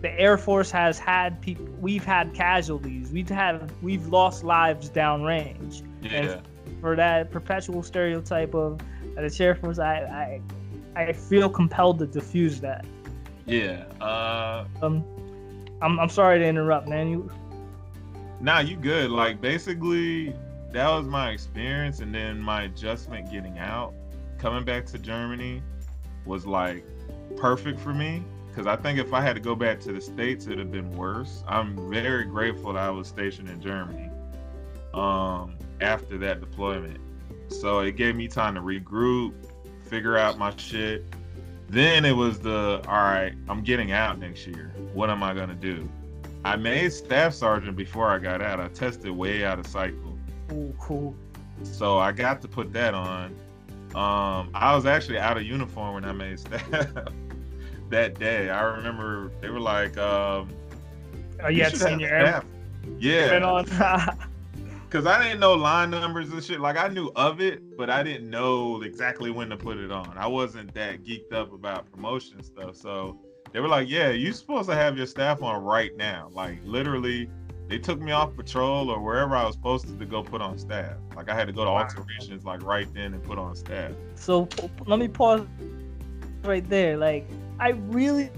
the 0.00 0.18
Air 0.18 0.38
Force 0.38 0.70
has 0.70 0.98
had 0.98 1.40
people. 1.40 1.66
We've 1.80 2.04
had 2.04 2.34
casualties. 2.34 3.10
We've 3.10 3.28
had 3.28 3.72
we've 3.82 4.06
lost 4.08 4.44
lives 4.44 4.90
downrange. 4.90 5.82
Yeah. 6.02 6.10
And 6.10 6.42
for 6.80 6.94
that 6.96 7.30
perpetual 7.30 7.82
stereotype 7.82 8.54
of 8.54 8.80
the 9.16 9.36
Air 9.40 9.54
Force, 9.54 9.78
I, 9.78 10.40
I 10.94 11.00
I 11.00 11.12
feel 11.12 11.48
compelled 11.48 11.98
to 12.00 12.06
diffuse 12.06 12.60
that. 12.60 12.84
Yeah. 13.46 13.84
Uh. 14.00 14.64
Um. 14.82 15.04
I'm 15.82 15.98
I'm 15.98 16.08
sorry 16.08 16.38
to 16.38 16.44
interrupt, 16.44 16.88
man. 16.88 17.08
You. 17.08 17.30
Nah, 18.40 18.60
you 18.60 18.76
good. 18.76 19.10
Like 19.10 19.40
basically, 19.40 20.34
that 20.72 20.88
was 20.88 21.06
my 21.06 21.30
experience, 21.30 22.00
and 22.00 22.14
then 22.14 22.40
my 22.40 22.62
adjustment 22.62 23.30
getting 23.32 23.58
out, 23.58 23.94
coming 24.38 24.64
back 24.64 24.86
to 24.86 24.98
Germany, 24.98 25.60
was 26.24 26.46
like 26.46 26.84
perfect 27.36 27.80
for 27.80 27.92
me 27.92 28.22
because 28.48 28.66
I 28.66 28.76
think 28.76 28.98
if 28.98 29.12
I 29.12 29.20
had 29.20 29.34
to 29.34 29.40
go 29.40 29.54
back 29.54 29.80
to 29.80 29.92
the 29.92 30.00
states, 30.00 30.46
it'd 30.46 30.58
have 30.58 30.72
been 30.72 30.90
worse. 30.96 31.44
I'm 31.46 31.90
very 31.90 32.24
grateful 32.24 32.72
that 32.72 32.82
I 32.82 32.90
was 32.90 33.06
stationed 33.08 33.48
in 33.48 33.60
Germany 33.60 34.10
um, 34.94 35.56
after 35.80 36.18
that 36.18 36.40
deployment. 36.40 36.98
So 37.48 37.80
it 37.80 37.96
gave 37.96 38.16
me 38.16 38.28
time 38.28 38.54
to 38.56 38.60
regroup, 38.60 39.32
figure 39.84 40.16
out 40.16 40.38
my 40.38 40.54
shit. 40.56 41.04
Then 41.68 42.04
it 42.04 42.12
was 42.12 42.40
the 42.40 42.82
all 42.88 42.94
right. 42.94 43.34
I'm 43.48 43.62
getting 43.62 43.92
out 43.92 44.18
next 44.18 44.46
year. 44.46 44.72
What 44.92 45.10
am 45.10 45.22
I 45.22 45.34
gonna 45.34 45.54
do? 45.54 45.88
I 46.44 46.56
made 46.56 46.92
staff 46.92 47.34
sergeant 47.34 47.76
before 47.76 48.08
I 48.08 48.18
got 48.18 48.40
out. 48.40 48.60
I 48.60 48.68
tested 48.68 49.10
way 49.10 49.44
out 49.44 49.58
of 49.58 49.66
cycle. 49.66 50.18
Oh, 50.50 50.72
cool. 50.78 51.14
So 51.62 51.98
I 51.98 52.12
got 52.12 52.40
to 52.42 52.48
put 52.48 52.72
that 52.72 52.94
on. 52.94 53.34
Um, 53.94 54.50
I 54.54 54.74
was 54.74 54.86
actually 54.86 55.18
out 55.18 55.36
of 55.36 55.42
uniform 55.42 55.94
when 55.94 56.04
I 56.04 56.12
made 56.12 56.38
staff 56.38 56.66
that 57.90 58.18
day. 58.18 58.50
I 58.50 58.62
remember 58.62 59.30
they 59.40 59.50
were 59.50 59.60
like, 59.60 59.96
um, 59.98 60.50
"Oh, 61.42 61.48
you, 61.48 61.62
had 61.62 61.76
senior 61.76 62.08
air." 62.08 62.42
Yeah. 62.98 63.62
Because 64.84 65.06
I 65.06 65.22
didn't 65.22 65.40
know 65.40 65.54
line 65.54 65.90
numbers 65.90 66.30
and 66.30 66.42
shit. 66.42 66.60
Like 66.60 66.76
I 66.76 66.88
knew 66.88 67.10
of 67.16 67.40
it, 67.40 67.76
but 67.76 67.90
I 67.90 68.02
didn't 68.02 68.30
know 68.30 68.82
exactly 68.82 69.30
when 69.30 69.48
to 69.50 69.56
put 69.56 69.78
it 69.78 69.90
on. 69.90 70.16
I 70.16 70.26
wasn't 70.26 70.74
that 70.74 71.04
geeked 71.04 71.32
up 71.32 71.52
about 71.52 71.90
promotion 71.92 72.42
stuff. 72.42 72.76
So 72.76 73.18
they 73.52 73.60
were 73.60 73.68
like, 73.68 73.88
"Yeah, 73.88 74.10
you're 74.10 74.32
supposed 74.32 74.68
to 74.68 74.74
have 74.74 74.96
your 74.96 75.06
staff 75.06 75.42
on 75.42 75.62
right 75.62 75.96
now. 75.96 76.30
Like 76.32 76.58
literally, 76.64 77.30
they 77.68 77.78
took 77.78 78.00
me 78.00 78.12
off 78.12 78.34
patrol 78.34 78.90
or 78.90 79.00
wherever 79.00 79.36
I 79.36 79.44
was 79.44 79.54
supposed 79.54 79.86
to, 79.88 79.96
to 79.96 80.06
go 80.06 80.22
put 80.22 80.40
on 80.40 80.58
staff. 80.58 80.96
Like 81.14 81.28
I 81.28 81.34
had 81.34 81.46
to 81.48 81.52
go 81.52 81.64
to 81.64 81.70
alterations 81.70 82.44
like 82.44 82.62
right 82.62 82.92
then 82.94 83.14
and 83.14 83.22
put 83.22 83.38
on 83.38 83.54
staff. 83.56 83.92
So 84.14 84.48
let 84.86 84.98
me 84.98 85.06
pause 85.06 85.46
right 86.44 86.68
there. 86.68 86.96
Like 86.96 87.28
I 87.60 87.70
really 87.70 88.30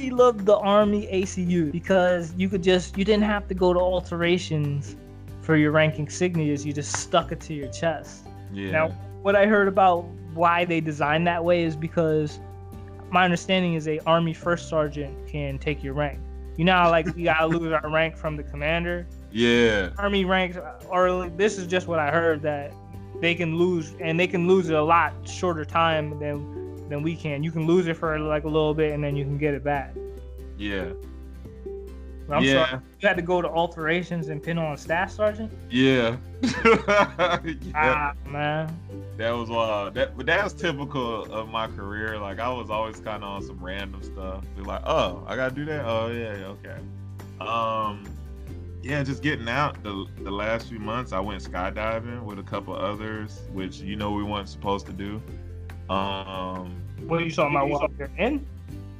loved 0.00 0.44
the 0.46 0.56
Army 0.56 1.08
ACU 1.12 1.70
because 1.72 2.34
you 2.36 2.48
could 2.48 2.62
just 2.62 2.98
you 2.98 3.04
didn't 3.04 3.24
have 3.24 3.48
to 3.48 3.54
go 3.54 3.72
to 3.72 3.78
alterations 3.80 4.96
for 5.40 5.56
your 5.56 5.70
rank 5.70 5.96
insignias. 5.96 6.64
You 6.64 6.72
just 6.72 6.96
stuck 6.96 7.32
it 7.32 7.40
to 7.40 7.54
your 7.54 7.70
chest. 7.70 8.26
Yeah. 8.52 8.70
Now, 8.70 8.88
what 9.22 9.36
I 9.36 9.46
heard 9.46 9.68
about 9.68 10.04
why 10.34 10.64
they 10.64 10.80
designed 10.80 11.26
that 11.26 11.44
way 11.44 11.62
is 11.62 11.76
because 11.76 12.40
my 13.10 13.24
understanding 13.24 13.74
is 13.74 13.86
a 13.86 13.98
Army 14.00 14.34
first 14.34 14.68
sergeant 14.68 15.28
can 15.28 15.58
take 15.58 15.82
your 15.82 15.94
rank. 15.94 16.18
You 16.56 16.64
know, 16.64 16.88
like 16.90 17.06
we 17.14 17.24
gotta 17.24 17.46
lose 17.46 17.72
our 17.72 17.88
rank 17.90 18.16
from 18.16 18.36
the 18.36 18.42
commander. 18.42 19.06
Yeah. 19.30 19.90
Army 19.98 20.24
ranks, 20.24 20.56
or 20.88 21.28
this 21.30 21.58
is 21.58 21.66
just 21.66 21.88
what 21.88 21.98
I 21.98 22.10
heard 22.10 22.42
that 22.42 22.72
they 23.20 23.34
can 23.34 23.56
lose, 23.56 23.92
and 24.00 24.18
they 24.18 24.26
can 24.26 24.46
lose 24.46 24.68
it 24.68 24.74
a 24.74 24.82
lot 24.82 25.12
shorter 25.24 25.64
time 25.64 26.18
than 26.18 26.63
than 26.88 27.02
we 27.02 27.16
can. 27.16 27.42
You 27.42 27.50
can 27.50 27.66
lose 27.66 27.86
it 27.86 27.94
for 27.96 28.18
like 28.18 28.44
a 28.44 28.48
little 28.48 28.74
bit, 28.74 28.92
and 28.92 29.02
then 29.02 29.16
you 29.16 29.24
can 29.24 29.38
get 29.38 29.54
it 29.54 29.64
back. 29.64 29.94
Yeah. 30.58 30.90
I'm 32.30 32.42
Yeah. 32.42 32.66
sorry, 32.66 32.80
you 33.00 33.08
had 33.08 33.16
to 33.18 33.22
go 33.22 33.42
to 33.42 33.48
alterations 33.48 34.28
and 34.28 34.42
pin 34.42 34.56
on 34.56 34.72
a 34.72 34.78
staff 34.78 35.10
sergeant. 35.10 35.52
Yeah. 35.68 36.16
yeah. 36.64 37.36
Ah, 37.74 38.12
man. 38.26 38.74
That 39.18 39.30
was 39.32 39.50
wild. 39.50 39.94
That 39.94 40.16
but 40.16 40.24
that's 40.26 40.54
typical 40.54 41.24
of 41.32 41.48
my 41.48 41.66
career. 41.68 42.18
Like 42.18 42.40
I 42.40 42.48
was 42.48 42.70
always 42.70 42.98
kind 42.98 43.22
of 43.22 43.28
on 43.28 43.42
some 43.42 43.62
random 43.62 44.02
stuff. 44.02 44.44
Be 44.56 44.62
like, 44.62 44.82
oh, 44.86 45.22
I 45.26 45.36
gotta 45.36 45.54
do 45.54 45.64
that. 45.66 45.84
Oh 45.84 46.08
yeah, 46.08 46.36
yeah, 46.36 46.46
okay. 46.46 46.76
Um, 47.40 48.04
yeah, 48.82 49.02
just 49.02 49.22
getting 49.22 49.48
out. 49.48 49.82
The 49.82 50.06
the 50.22 50.30
last 50.30 50.68
few 50.68 50.78
months, 50.78 51.12
I 51.12 51.20
went 51.20 51.42
skydiving 51.42 52.22
with 52.22 52.38
a 52.38 52.42
couple 52.42 52.74
others, 52.74 53.42
which 53.52 53.80
you 53.80 53.96
know 53.96 54.12
we 54.12 54.22
weren't 54.24 54.48
supposed 54.48 54.86
to 54.86 54.92
do. 54.92 55.20
Um, 55.90 56.74
What 57.06 57.20
are 57.20 57.24
you 57.24 57.30
talking 57.30 57.56
about? 57.56 57.90
You're 57.98 58.10
in? 58.18 58.46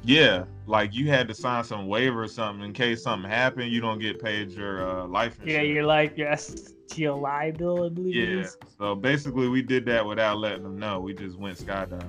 yeah, 0.03 0.43
like 0.67 0.93
you 0.93 1.09
had 1.09 1.27
to 1.29 1.33
sign 1.33 1.63
some 1.63 1.87
waiver 1.87 2.23
or 2.23 2.27
something 2.27 2.63
in 2.65 2.73
case 2.73 3.01
something 3.03 3.29
happened. 3.29 3.71
You 3.71 3.81
don't 3.81 3.99
get 3.99 4.21
paid 4.21 4.51
your 4.51 4.87
uh, 4.87 5.07
life 5.07 5.39
insurance. 5.39 5.53
Yeah, 5.53 5.61
you're 5.73 5.83
like 5.85 6.15
your 6.17 6.29
SGLI 6.29 7.57
bill, 7.57 7.85
I 7.85 7.89
believe 7.89 8.15
Yeah. 8.15 8.41
is. 8.41 8.57
So 8.77 8.95
basically, 8.95 9.47
we 9.47 9.61
did 9.61 9.85
that 9.87 10.05
without 10.05 10.37
letting 10.37 10.63
them 10.63 10.77
know. 10.77 10.99
We 10.99 11.13
just 11.13 11.37
went 11.39 11.57
skydiving. 11.57 12.03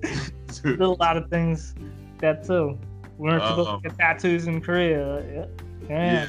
There's 0.62 0.80
a 0.80 0.86
lot 0.86 1.16
of 1.16 1.28
things 1.30 1.74
that 2.18 2.44
too. 2.44 2.78
We 3.18 3.28
weren't 3.28 3.44
supposed 3.44 3.68
Um, 3.68 3.82
to 3.82 3.88
get 3.88 3.98
tattoos 3.98 4.46
in 4.46 4.60
Korea. 4.60 5.22
Yeah. 5.32 5.46
yeah. 5.88 6.26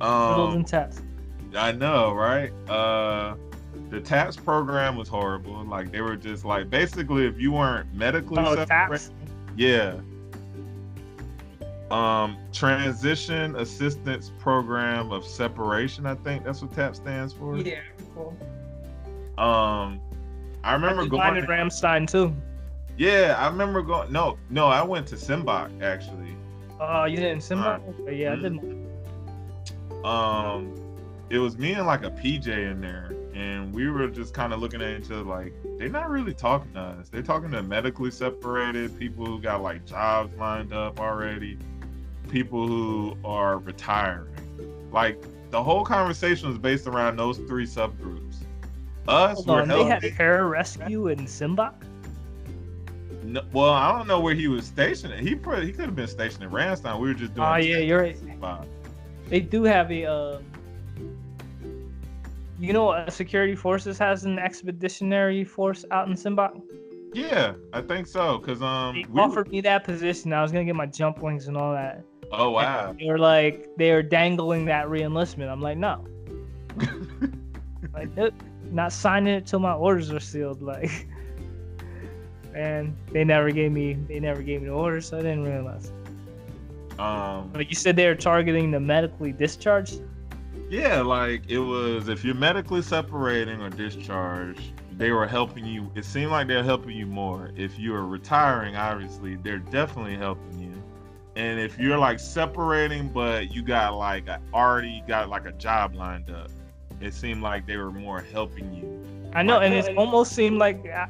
Riddles 0.00 0.54
Um, 0.54 0.64
and. 0.72 1.56
I 1.56 1.72
know, 1.72 2.12
right? 2.12 2.50
Uh, 2.68 3.36
the 3.90 4.00
TAPS 4.00 4.36
program 4.36 4.96
was 4.96 5.08
horrible. 5.08 5.64
Like 5.64 5.92
they 5.92 6.00
were 6.00 6.16
just 6.16 6.44
like 6.44 6.70
basically, 6.70 7.26
if 7.26 7.38
you 7.38 7.52
weren't 7.52 7.92
medically 7.94 8.38
Oh, 8.44 8.54
separated, 8.56 9.10
yeah. 9.56 9.96
Um, 11.90 12.38
transition 12.52 13.54
assistance 13.56 14.32
program 14.38 15.12
of 15.12 15.24
separation. 15.24 16.06
I 16.06 16.14
think 16.16 16.44
that's 16.44 16.62
what 16.62 16.72
TAP 16.72 16.96
stands 16.96 17.32
for. 17.32 17.56
Yeah, 17.58 17.80
cool. 18.14 18.36
Um, 19.38 20.00
I 20.64 20.72
remember 20.72 21.02
I 21.02 21.06
going. 21.06 21.36
at 21.36 21.48
Ramstein 21.48 22.10
too. 22.10 22.34
Yeah, 22.96 23.36
I 23.38 23.46
remember 23.48 23.82
going. 23.82 24.10
No, 24.10 24.38
no, 24.50 24.66
I 24.66 24.82
went 24.82 25.06
to 25.08 25.16
Sembach 25.16 25.82
actually. 25.82 26.34
Oh, 26.80 27.04
you 27.04 27.16
didn't 27.16 27.40
Sembach? 27.40 27.80
Yeah, 28.16 28.32
I 28.32 28.36
didn't. 28.36 28.88
um 30.04 30.74
it 31.30 31.38
was 31.38 31.56
me 31.56 31.72
and 31.72 31.86
like 31.86 32.04
a 32.04 32.10
PJ 32.10 32.46
in 32.48 32.80
there 32.80 33.10
and 33.34 33.74
we 33.74 33.88
were 33.90 34.06
just 34.08 34.32
kind 34.32 34.52
of 34.52 34.60
looking 34.60 34.80
at 34.80 35.00
each 35.00 35.10
other 35.10 35.22
like 35.22 35.52
they're 35.78 35.88
not 35.88 36.08
really 36.08 36.34
talking 36.34 36.72
to 36.74 36.80
us. 36.80 37.08
They're 37.08 37.22
talking 37.22 37.50
to 37.50 37.62
medically 37.62 38.10
separated 38.10 38.96
people 38.98 39.26
who 39.26 39.40
got 39.40 39.62
like 39.62 39.84
jobs 39.84 40.36
lined 40.38 40.72
up 40.72 41.00
already, 41.00 41.58
people 42.28 42.66
who 42.66 43.16
are 43.24 43.58
retiring. 43.58 44.34
Like 44.92 45.22
the 45.50 45.62
whole 45.62 45.84
conversation 45.84 46.48
was 46.48 46.58
based 46.58 46.86
around 46.86 47.16
those 47.16 47.38
three 47.38 47.66
subgroups. 47.66 48.36
Us 49.08 49.36
Hold 49.36 49.48
were 49.48 49.62
on, 49.62 49.68
they 49.68 49.84
had 49.84 50.02
healthy. 50.02 50.10
pararescue 50.12 51.12
in 51.12 51.26
Sembach? 51.26 51.74
No, 53.24 53.42
well, 53.52 53.72
I 53.72 53.96
don't 53.96 54.06
know 54.06 54.20
where 54.20 54.34
he 54.34 54.48
was 54.48 54.66
stationed. 54.66 55.14
He 55.14 55.34
probably 55.34 55.66
he 55.66 55.72
could 55.72 55.86
have 55.86 55.96
been 55.96 56.08
stationed 56.08 56.44
in 56.44 56.50
Ramstein. 56.50 56.98
We 57.00 57.08
were 57.08 57.14
just 57.14 57.34
doing. 57.34 57.46
Oh 57.46 57.56
yeah, 57.56 57.78
you're 57.78 58.00
right. 58.00 58.16
They 59.28 59.40
do 59.40 59.64
have 59.64 59.90
a. 59.90 60.04
Um, 60.04 60.44
you 62.58 62.72
know, 62.72 62.90
uh, 62.90 63.10
security 63.10 63.54
forces 63.56 63.98
has 63.98 64.24
an 64.24 64.38
expeditionary 64.38 65.44
force 65.44 65.84
out 65.90 66.08
in 66.08 66.14
Sembach. 66.14 66.60
Yeah, 67.12 67.54
I 67.72 67.80
think 67.80 68.06
so. 68.06 68.38
Cause 68.38 68.60
um, 68.62 68.94
They 68.96 69.04
we 69.08 69.14
were- 69.14 69.20
offered 69.22 69.48
me 69.50 69.60
that 69.62 69.84
position. 69.84 70.32
I 70.32 70.42
was 70.42 70.50
gonna 70.52 70.64
get 70.64 70.74
my 70.76 70.86
jump 70.86 71.18
wings 71.22 71.46
and 71.48 71.56
all 71.56 71.72
that. 71.72 72.02
oh 72.32 72.50
wow. 72.50 72.94
They 72.98 73.06
were 73.06 73.18
like, 73.18 73.68
they 73.76 73.92
were 73.92 74.02
dangling 74.02 74.64
that 74.66 74.86
reenlistment. 74.86 75.48
I'm 75.50 75.60
like, 75.60 75.78
no, 75.78 76.04
like, 77.94 78.14
nope, 78.16 78.34
not 78.70 78.92
signing 78.92 79.34
it 79.34 79.46
till 79.46 79.60
my 79.60 79.72
orders 79.74 80.10
are 80.10 80.20
sealed. 80.20 80.60
Like, 80.62 81.06
and 82.54 82.96
they 83.12 83.24
never 83.24 83.50
gave 83.50 83.72
me, 83.72 83.94
they 84.08 84.18
never 84.20 84.42
gave 84.42 84.62
me 84.62 84.68
the 84.68 84.74
orders, 84.74 85.06
so 85.08 85.18
I 85.18 85.22
didn't 85.22 85.44
realize. 85.44 85.92
um, 86.98 87.50
But 87.52 87.68
you 87.68 87.74
said 87.76 87.96
they 87.96 88.06
were 88.06 88.14
targeting 88.14 88.70
the 88.70 88.80
medically 88.80 89.32
discharged. 89.32 90.00
Yeah, 90.70 91.00
like 91.00 91.48
it 91.48 91.58
was 91.58 92.08
if 92.08 92.24
you're 92.24 92.34
medically 92.34 92.82
separating 92.82 93.60
or 93.60 93.70
discharged, 93.70 94.72
they 94.96 95.10
were 95.10 95.26
helping 95.26 95.64
you. 95.64 95.90
It 95.94 96.04
seemed 96.04 96.30
like 96.30 96.46
they're 96.48 96.62
helping 96.62 96.96
you 96.96 97.06
more. 97.06 97.50
If 97.56 97.78
you're 97.78 98.04
retiring, 98.06 98.76
obviously, 98.76 99.36
they're 99.36 99.58
definitely 99.58 100.16
helping 100.16 100.60
you. 100.60 100.72
And 101.36 101.58
if 101.58 101.78
you're 101.78 101.98
like 101.98 102.20
separating, 102.20 103.08
but 103.08 103.52
you 103.52 103.62
got 103.62 103.96
like 103.96 104.28
a, 104.28 104.40
already 104.52 105.02
got 105.08 105.28
like 105.28 105.46
a 105.46 105.52
job 105.52 105.94
lined 105.94 106.30
up, 106.30 106.50
it 107.00 107.12
seemed 107.12 107.42
like 107.42 107.66
they 107.66 107.76
were 107.76 107.90
more 107.90 108.20
helping 108.20 108.72
you. 108.72 109.30
I 109.34 109.42
know, 109.42 109.58
and 109.58 109.74
it 109.74 109.96
almost 109.96 110.32
seemed 110.32 110.58
like 110.58 110.86
I, 110.86 111.08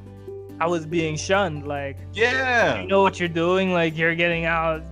I 0.60 0.66
was 0.66 0.86
being 0.86 1.16
shunned. 1.16 1.66
Like, 1.68 1.98
Yeah. 2.14 2.80
you 2.80 2.88
know 2.88 3.02
what 3.02 3.20
you're 3.20 3.28
doing, 3.28 3.74
like 3.74 3.98
you're 3.98 4.14
getting 4.14 4.46
out. 4.46 4.82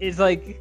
It's 0.00 0.18
like 0.18 0.60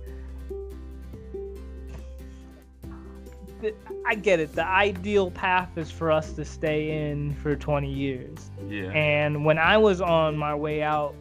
I 4.07 4.15
get 4.15 4.39
it. 4.39 4.53
The 4.53 4.65
ideal 4.65 5.31
path 5.31 5.77
is 5.77 5.89
for 5.91 6.11
us 6.11 6.33
to 6.33 6.45
stay 6.45 7.09
in 7.09 7.33
for 7.35 7.55
20 7.55 7.91
years. 7.91 8.51
Yeah. 8.67 8.91
And 8.91 9.45
when 9.45 9.57
I 9.57 9.77
was 9.77 9.99
on 10.01 10.37
my 10.37 10.53
way 10.53 10.83
out, 10.83 11.15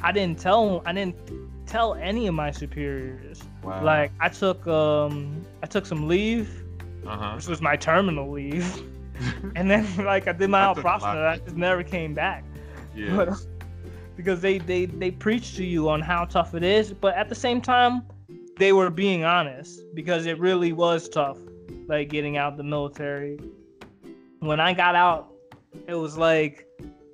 I 0.00 0.12
didn't 0.12 0.38
tell 0.38 0.82
I 0.86 0.92
didn't 0.92 1.16
tell 1.66 1.94
any 1.94 2.26
of 2.26 2.34
my 2.34 2.50
superiors. 2.50 3.42
Wow. 3.62 3.82
Like 3.84 4.12
I 4.20 4.28
took 4.28 4.66
um 4.66 5.44
I 5.62 5.66
took 5.66 5.86
some 5.86 6.06
leave, 6.06 6.48
Uh 7.06 7.16
huh. 7.16 7.32
which 7.36 7.48
was 7.48 7.60
my 7.60 7.76
terminal 7.76 8.30
leave, 8.30 8.82
and 9.56 9.70
then 9.70 9.86
like 10.04 10.28
I 10.28 10.32
did 10.32 10.50
my 10.50 10.60
out 10.62 10.76
process. 10.76 11.16
I 11.16 11.38
just 11.44 11.56
never 11.56 11.82
came 11.82 12.14
back. 12.14 12.44
Yeah. 12.94 13.16
But, 13.16 13.46
because 14.16 14.40
they, 14.40 14.58
they 14.58 14.86
they 14.86 15.10
preach 15.12 15.54
to 15.56 15.64
you 15.64 15.88
on 15.88 16.00
how 16.00 16.24
tough 16.24 16.54
it 16.54 16.62
is, 16.64 16.92
but 16.92 17.14
at 17.14 17.28
the 17.28 17.34
same 17.36 17.60
time, 17.60 18.02
they 18.58 18.72
were 18.72 18.90
being 18.90 19.24
honest 19.24 19.80
because 19.94 20.26
it 20.26 20.38
really 20.40 20.72
was 20.72 21.08
tough, 21.08 21.38
like 21.88 22.08
getting 22.10 22.36
out 22.36 22.56
the 22.56 22.62
military. 22.62 23.38
When 24.40 24.60
I 24.60 24.72
got 24.74 24.94
out, 24.94 25.32
it 25.86 25.94
was 25.94 26.16
like 26.16 26.66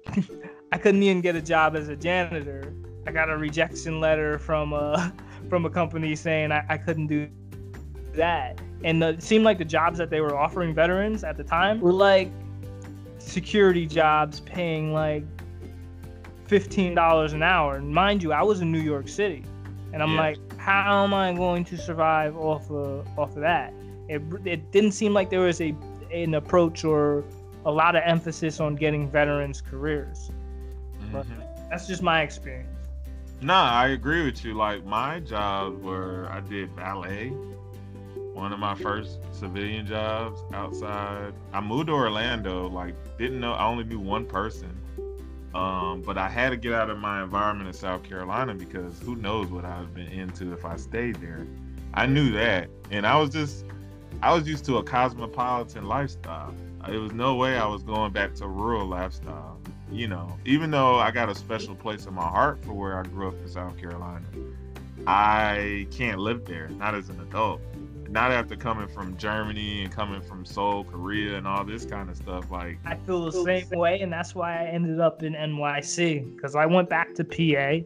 I 0.72 0.78
couldn't 0.78 1.02
even 1.02 1.20
get 1.20 1.36
a 1.36 1.42
job 1.42 1.76
as 1.76 1.88
a 1.88 1.96
janitor. 1.96 2.72
I 3.06 3.12
got 3.12 3.30
a 3.30 3.36
rejection 3.36 4.00
letter 4.00 4.38
from 4.38 4.72
a 4.72 5.12
from 5.48 5.64
a 5.64 5.70
company 5.70 6.14
saying 6.16 6.52
I, 6.52 6.64
I 6.68 6.76
couldn't 6.76 7.06
do 7.06 7.28
that. 8.14 8.60
And 8.82 9.00
the, 9.00 9.08
it 9.10 9.22
seemed 9.22 9.44
like 9.44 9.58
the 9.58 9.64
jobs 9.64 9.96
that 9.98 10.10
they 10.10 10.20
were 10.20 10.36
offering 10.36 10.74
veterans 10.74 11.24
at 11.24 11.36
the 11.36 11.44
time 11.44 11.80
were 11.80 11.92
like 11.92 12.30
security 13.18 13.86
jobs 13.86 14.40
paying 14.40 14.92
like 14.92 15.24
fifteen 16.46 16.94
dollars 16.94 17.32
an 17.32 17.42
hour. 17.42 17.76
And 17.76 17.88
mind 17.94 18.22
you, 18.22 18.32
I 18.32 18.42
was 18.42 18.60
in 18.60 18.70
New 18.70 18.80
York 18.80 19.08
City, 19.08 19.44
and 19.92 20.02
I'm 20.02 20.12
Yeah. 20.14 20.20
like, 20.20 20.38
how 20.58 21.04
am 21.04 21.14
I 21.14 21.32
going 21.32 21.64
to 21.66 21.76
survive 21.78 22.36
off 22.36 22.70
of 22.70 23.06
off 23.18 23.30
of 23.36 23.42
that? 23.42 23.72
It 24.08 24.22
it 24.44 24.70
didn't 24.72 24.92
seem 24.92 25.12
like 25.12 25.30
there 25.30 25.40
was 25.40 25.60
a 25.60 25.74
an 26.12 26.34
approach 26.34 26.84
or 26.84 27.24
a 27.66 27.70
lot 27.72 27.96
of 27.96 28.02
emphasis 28.04 28.60
on 28.60 28.76
getting 28.76 29.10
veterans 29.10 29.60
careers. 29.60 30.30
Mhm. 31.12 31.24
That's 31.70 31.86
just 31.86 32.02
my 32.02 32.22
experience. 32.22 32.68
Nah, 33.40 33.70
I 33.70 33.88
agree 33.88 34.24
with 34.24 34.44
you. 34.44 34.54
Like 34.54 34.84
my 34.84 35.20
jobs 35.20 35.82
were 35.82 36.28
I 36.30 36.40
did 36.40 36.74
ballet. 36.76 37.32
One 38.34 38.52
of 38.52 38.58
my 38.58 38.74
first 38.74 39.18
civilian 39.32 39.86
jobs 39.86 40.40
outside. 40.52 41.32
I 41.52 41.60
moved 41.60 41.86
to 41.86 41.92
Orlando, 41.92 42.68
like 42.68 42.94
didn't 43.18 43.40
know 43.40 43.52
I 43.52 43.66
only 43.66 43.84
knew 43.84 43.98
one 44.00 44.26
person. 44.26 44.70
Um, 45.54 46.02
but 46.02 46.18
I 46.18 46.28
had 46.28 46.50
to 46.50 46.56
get 46.56 46.72
out 46.72 46.90
of 46.90 46.98
my 46.98 47.22
environment 47.22 47.68
in 47.68 47.74
South 47.74 48.02
Carolina 48.02 48.54
because 48.54 48.98
who 49.00 49.14
knows 49.14 49.50
what 49.52 49.64
I've 49.64 49.94
been 49.94 50.08
into 50.08 50.52
if 50.52 50.64
I 50.64 50.76
stayed 50.76 51.16
there. 51.16 51.46
I 51.94 52.06
knew 52.06 52.32
that, 52.32 52.68
and 52.90 53.06
I 53.06 53.16
was 53.20 53.30
just, 53.30 53.64
I 54.24 54.32
was 54.32 54.48
used 54.48 54.64
to 54.64 54.78
a 54.78 54.82
cosmopolitan 54.82 55.84
lifestyle. 55.84 56.54
Uh, 56.82 56.90
it 56.90 56.96
was 56.96 57.12
no 57.12 57.34
way 57.34 57.58
I 57.58 57.66
was 57.66 57.82
going 57.82 58.10
back 58.10 58.34
to 58.36 58.44
a 58.44 58.48
rural 58.48 58.86
lifestyle. 58.86 59.60
You 59.92 60.08
know, 60.08 60.38
even 60.46 60.70
though 60.70 60.94
I 60.94 61.10
got 61.10 61.28
a 61.28 61.34
special 61.34 61.74
place 61.74 62.06
in 62.06 62.14
my 62.14 62.26
heart 62.26 62.64
for 62.64 62.72
where 62.72 62.98
I 62.98 63.02
grew 63.02 63.28
up 63.28 63.34
in 63.34 63.46
South 63.48 63.76
Carolina, 63.76 64.24
I 65.06 65.86
can't 65.90 66.20
live 66.20 66.46
there, 66.46 66.70
not 66.70 66.94
as 66.94 67.10
an 67.10 67.20
adult. 67.20 67.60
Not 68.08 68.32
after 68.32 68.56
coming 68.56 68.88
from 68.88 69.14
Germany 69.18 69.82
and 69.82 69.92
coming 69.92 70.22
from 70.22 70.46
Seoul, 70.46 70.84
Korea, 70.84 71.36
and 71.36 71.46
all 71.46 71.62
this 71.62 71.84
kind 71.84 72.08
of 72.08 72.16
stuff. 72.16 72.50
Like 72.50 72.78
I 72.86 72.94
feel 72.94 73.26
the 73.26 73.44
same 73.44 73.78
way, 73.78 74.00
and 74.00 74.10
that's 74.10 74.34
why 74.34 74.62
I 74.62 74.68
ended 74.68 75.00
up 75.00 75.22
in 75.22 75.34
NYC 75.34 76.34
because 76.34 76.56
I 76.56 76.64
went 76.64 76.88
back 76.88 77.14
to 77.16 77.24
PA, 77.24 77.84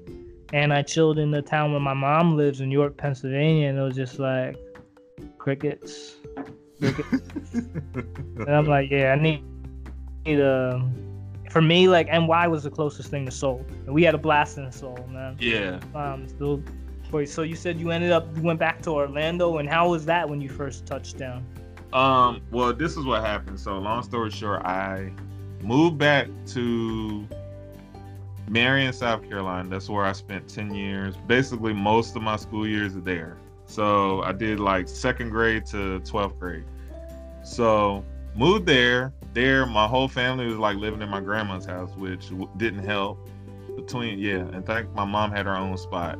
and 0.52 0.72
I 0.72 0.82
chilled 0.82 1.18
in 1.18 1.32
the 1.32 1.42
town 1.42 1.72
where 1.72 1.80
my 1.80 1.94
mom 1.94 2.36
lives 2.36 2.60
in 2.60 2.70
York, 2.70 2.96
Pennsylvania, 2.96 3.70
and 3.70 3.76
it 3.76 3.82
was 3.82 3.96
just 3.96 4.20
like 4.20 4.56
crickets, 5.38 6.16
crickets. 6.80 7.52
and 7.54 8.48
I'm 8.48 8.66
like, 8.66 8.90
yeah, 8.90 9.12
I 9.12 9.20
need 9.20 9.42
need 10.26 10.40
a. 10.40 10.86
For 11.50 11.62
me, 11.62 11.88
like 11.88 12.08
NY 12.08 12.46
was 12.48 12.64
the 12.64 12.70
closest 12.70 13.10
thing 13.10 13.24
to 13.24 13.30
Seoul, 13.30 13.64
and 13.86 13.94
we 13.94 14.02
had 14.02 14.14
a 14.14 14.18
blast 14.18 14.58
in 14.58 14.70
Seoul, 14.70 15.08
man. 15.10 15.36
Yeah. 15.40 15.80
Um, 15.94 16.28
still 16.28 16.62
Wait, 17.10 17.28
so 17.28 17.42
you 17.42 17.56
said 17.56 17.80
you 17.80 17.90
ended 17.90 18.12
up 18.12 18.26
you 18.36 18.42
went 18.42 18.58
back 18.58 18.82
to 18.82 18.90
Orlando, 18.90 19.58
and 19.58 19.68
how 19.68 19.88
was 19.88 20.04
that 20.06 20.28
when 20.28 20.40
you 20.40 20.48
first 20.48 20.84
touched 20.84 21.16
down? 21.16 21.44
Um, 21.92 22.42
well, 22.50 22.74
this 22.74 22.96
is 22.98 23.06
what 23.06 23.24
happened. 23.24 23.58
So, 23.58 23.78
long 23.78 24.02
story 24.02 24.30
short, 24.30 24.62
I 24.62 25.10
moved 25.62 25.96
back 25.96 26.28
to 26.48 27.26
Marion, 28.46 28.92
South 28.92 29.22
Carolina. 29.22 29.70
That's 29.70 29.88
where 29.88 30.04
I 30.04 30.12
spent 30.12 30.48
10 30.48 30.74
years. 30.74 31.16
Basically, 31.26 31.72
most 31.72 32.14
of 32.14 32.20
my 32.20 32.36
school 32.36 32.66
years 32.66 32.94
are 32.94 33.00
there. 33.00 33.38
So, 33.68 34.22
I 34.22 34.32
did 34.32 34.58
like 34.58 34.88
second 34.88 35.30
grade 35.30 35.64
to 35.66 36.00
12th 36.00 36.38
grade. 36.40 36.64
So, 37.44 38.04
moved 38.34 38.66
there. 38.66 39.12
There, 39.34 39.64
my 39.66 39.86
whole 39.86 40.08
family 40.08 40.46
was 40.46 40.56
like 40.56 40.76
living 40.76 41.00
in 41.00 41.08
my 41.08 41.20
grandma's 41.20 41.64
house, 41.64 41.94
which 41.96 42.32
didn't 42.56 42.84
help. 42.84 43.28
Between, 43.76 44.18
yeah, 44.18 44.48
in 44.56 44.64
fact, 44.64 44.92
my 44.94 45.04
mom 45.04 45.30
had 45.30 45.46
her 45.46 45.56
own 45.56 45.78
spot 45.78 46.18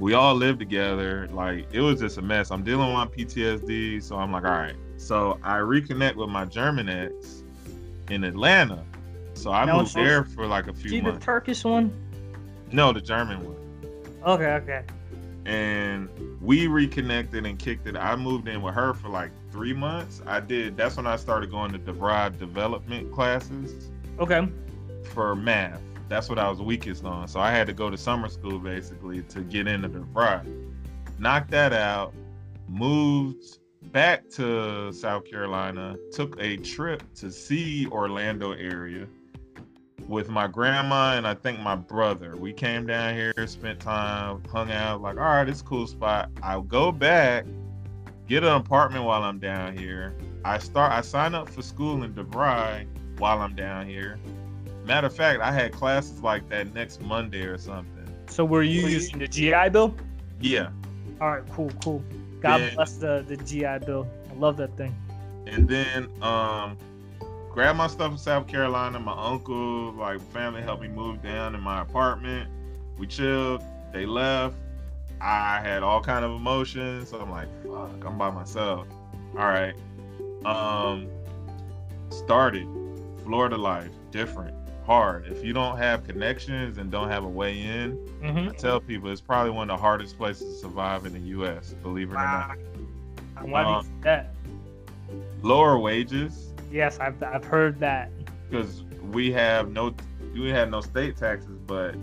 we 0.00 0.14
all 0.14 0.34
lived 0.34 0.58
together. 0.58 1.28
Like 1.30 1.66
it 1.72 1.80
was 1.80 2.00
just 2.00 2.18
a 2.18 2.22
mess. 2.22 2.50
I'm 2.50 2.64
dealing 2.64 2.86
with 2.86 2.96
my 2.96 3.06
PTSD, 3.06 4.02
so 4.02 4.16
I'm 4.16 4.32
like, 4.32 4.44
all 4.44 4.50
right. 4.50 4.74
So 4.96 5.38
I 5.42 5.58
reconnect 5.58 6.16
with 6.16 6.30
my 6.30 6.46
German 6.46 6.88
ex 6.88 7.44
in 8.08 8.24
Atlanta. 8.24 8.82
So 9.34 9.52
I 9.52 9.70
moved 9.70 9.94
there 9.94 10.24
for 10.24 10.46
like 10.46 10.66
a 10.66 10.72
few 10.72 10.90
See 10.90 11.00
months. 11.00 11.18
the 11.18 11.24
Turkish 11.24 11.64
one? 11.64 11.92
No, 12.72 12.92
the 12.92 13.00
German 13.00 13.44
one. 13.44 13.56
Okay, 14.26 14.52
okay. 14.52 14.82
And 15.46 16.08
we 16.40 16.66
reconnected 16.66 17.46
and 17.46 17.58
kicked 17.58 17.86
it. 17.86 17.96
I 17.96 18.14
moved 18.16 18.46
in 18.48 18.62
with 18.62 18.74
her 18.74 18.94
for 18.94 19.08
like 19.08 19.30
three 19.50 19.72
months. 19.72 20.22
I 20.26 20.40
did. 20.40 20.76
That's 20.76 20.96
when 20.96 21.06
I 21.06 21.16
started 21.16 21.50
going 21.50 21.72
to 21.72 21.78
DeVry 21.78 22.38
development 22.38 23.12
classes. 23.12 23.90
Okay. 24.18 24.48
For 25.04 25.34
math 25.34 25.80
that's 26.10 26.28
what 26.28 26.40
I 26.40 26.50
was 26.50 26.60
weakest 26.60 27.04
on. 27.04 27.28
So 27.28 27.40
I 27.40 27.52
had 27.52 27.68
to 27.68 27.72
go 27.72 27.88
to 27.88 27.96
summer 27.96 28.28
school 28.28 28.58
basically 28.58 29.22
to 29.22 29.40
get 29.42 29.68
into 29.68 29.88
DeVry. 29.88 30.44
Knocked 31.18 31.52
that 31.52 31.72
out, 31.72 32.12
moved 32.68 33.60
back 33.92 34.28
to 34.30 34.92
South 34.92 35.24
Carolina, 35.24 35.96
took 36.12 36.36
a 36.40 36.56
trip 36.56 37.02
to 37.14 37.30
see 37.30 37.86
Orlando 37.86 38.52
area 38.52 39.06
with 40.10 40.28
my 40.28 40.48
grandma 40.48 41.14
and 41.16 41.26
I 41.26 41.34
think 41.34 41.60
my 41.60 41.76
brother. 41.76 42.36
We 42.36 42.52
came 42.52 42.84
down 42.84 43.14
here, 43.14 43.32
spent 43.46 43.78
time, 43.78 44.42
hung 44.50 44.70
out, 44.72 45.00
like, 45.00 45.16
all 45.16 45.22
right, 45.22 45.48
it's 45.48 45.60
a 45.60 45.64
cool 45.64 45.86
spot. 45.86 46.30
I'll 46.42 46.62
go 46.62 46.90
back, 46.90 47.46
get 48.26 48.42
an 48.42 48.52
apartment 48.52 49.04
while 49.04 49.22
I'm 49.22 49.38
down 49.38 49.78
here. 49.78 50.14
I 50.44 50.58
start 50.58 50.92
I 50.92 51.00
sign 51.02 51.34
up 51.34 51.48
for 51.48 51.62
school 51.62 52.02
in 52.02 52.12
DeVry 52.12 52.86
while 53.18 53.40
I'm 53.40 53.54
down 53.54 53.86
here. 53.86 54.18
Matter 54.84 55.06
of 55.06 55.14
fact, 55.14 55.40
I 55.42 55.52
had 55.52 55.72
classes 55.72 56.20
like 56.22 56.48
that 56.48 56.74
next 56.74 57.00
Monday 57.00 57.42
or 57.42 57.56
something. 57.56 58.12
So 58.26 58.44
were 58.44 58.64
you 58.64 58.88
using 58.88 59.20
the 59.20 59.28
GI 59.28 59.68
Bill? 59.70 59.94
Yeah. 60.40 60.70
All 61.20 61.30
right, 61.30 61.42
cool, 61.52 61.70
cool. 61.82 62.02
God 62.40 62.58
then, 62.58 62.74
bless 62.74 62.94
the 62.94 63.24
the 63.28 63.36
GI 63.36 63.86
Bill. 63.86 64.08
I 64.28 64.34
love 64.34 64.56
that 64.56 64.76
thing. 64.76 64.94
And 65.46 65.68
then 65.68 66.08
um 66.20 66.76
grabbed 67.50 67.78
my 67.78 67.86
stuff 67.86 68.12
in 68.12 68.18
South 68.18 68.46
Carolina. 68.46 68.98
My 68.98 69.14
uncle, 69.16 69.92
like 69.92 70.20
family 70.32 70.62
helped 70.62 70.82
me 70.82 70.88
move 70.88 71.22
down 71.22 71.54
in 71.54 71.60
my 71.60 71.82
apartment. 71.82 72.48
We 72.98 73.06
chilled. 73.06 73.62
They 73.92 74.06
left. 74.06 74.56
I 75.20 75.60
had 75.60 75.82
all 75.82 76.00
kind 76.00 76.24
of 76.24 76.30
emotions. 76.32 77.10
So 77.10 77.20
I'm 77.20 77.30
like, 77.30 77.48
fuck, 77.64 78.04
I'm 78.04 78.16
by 78.16 78.30
myself. 78.30 78.86
All 79.36 79.46
right. 79.46 79.74
Um 80.44 81.08
started 82.10 82.66
Florida 83.24 83.56
life, 83.56 83.90
different 84.10 84.54
hard. 84.84 85.26
If 85.26 85.44
you 85.44 85.52
don't 85.52 85.76
have 85.78 86.04
connections 86.04 86.78
and 86.78 86.90
don't 86.90 87.08
have 87.08 87.24
a 87.24 87.28
way 87.28 87.60
in, 87.60 87.96
mm-hmm. 88.22 88.48
I 88.48 88.52
tell 88.54 88.80
people 88.80 89.10
it's 89.10 89.20
probably 89.20 89.52
one 89.52 89.70
of 89.70 89.76
the 89.76 89.80
hardest 89.80 90.18
places 90.18 90.54
to 90.54 90.60
survive 90.60 91.06
in 91.06 91.12
the 91.12 91.20
U.S. 91.20 91.74
Believe 91.82 92.10
it 92.10 92.14
wow. 92.14 92.50
or 93.36 93.42
not. 93.44 93.48
Why 93.48 93.62
um, 93.62 93.82
do 93.82 93.88
you 93.88 93.94
that? 94.02 94.34
Lower 95.42 95.78
wages. 95.78 96.49
Yes, 96.70 96.98
I've 96.98 97.22
I've 97.22 97.44
heard 97.44 97.80
that. 97.80 98.10
Because 98.48 98.84
we 99.12 99.32
have 99.32 99.70
no 99.70 99.94
we 100.34 100.50
have 100.50 100.70
no 100.70 100.80
state 100.80 101.16
taxes, 101.16 101.58
but 101.66 101.94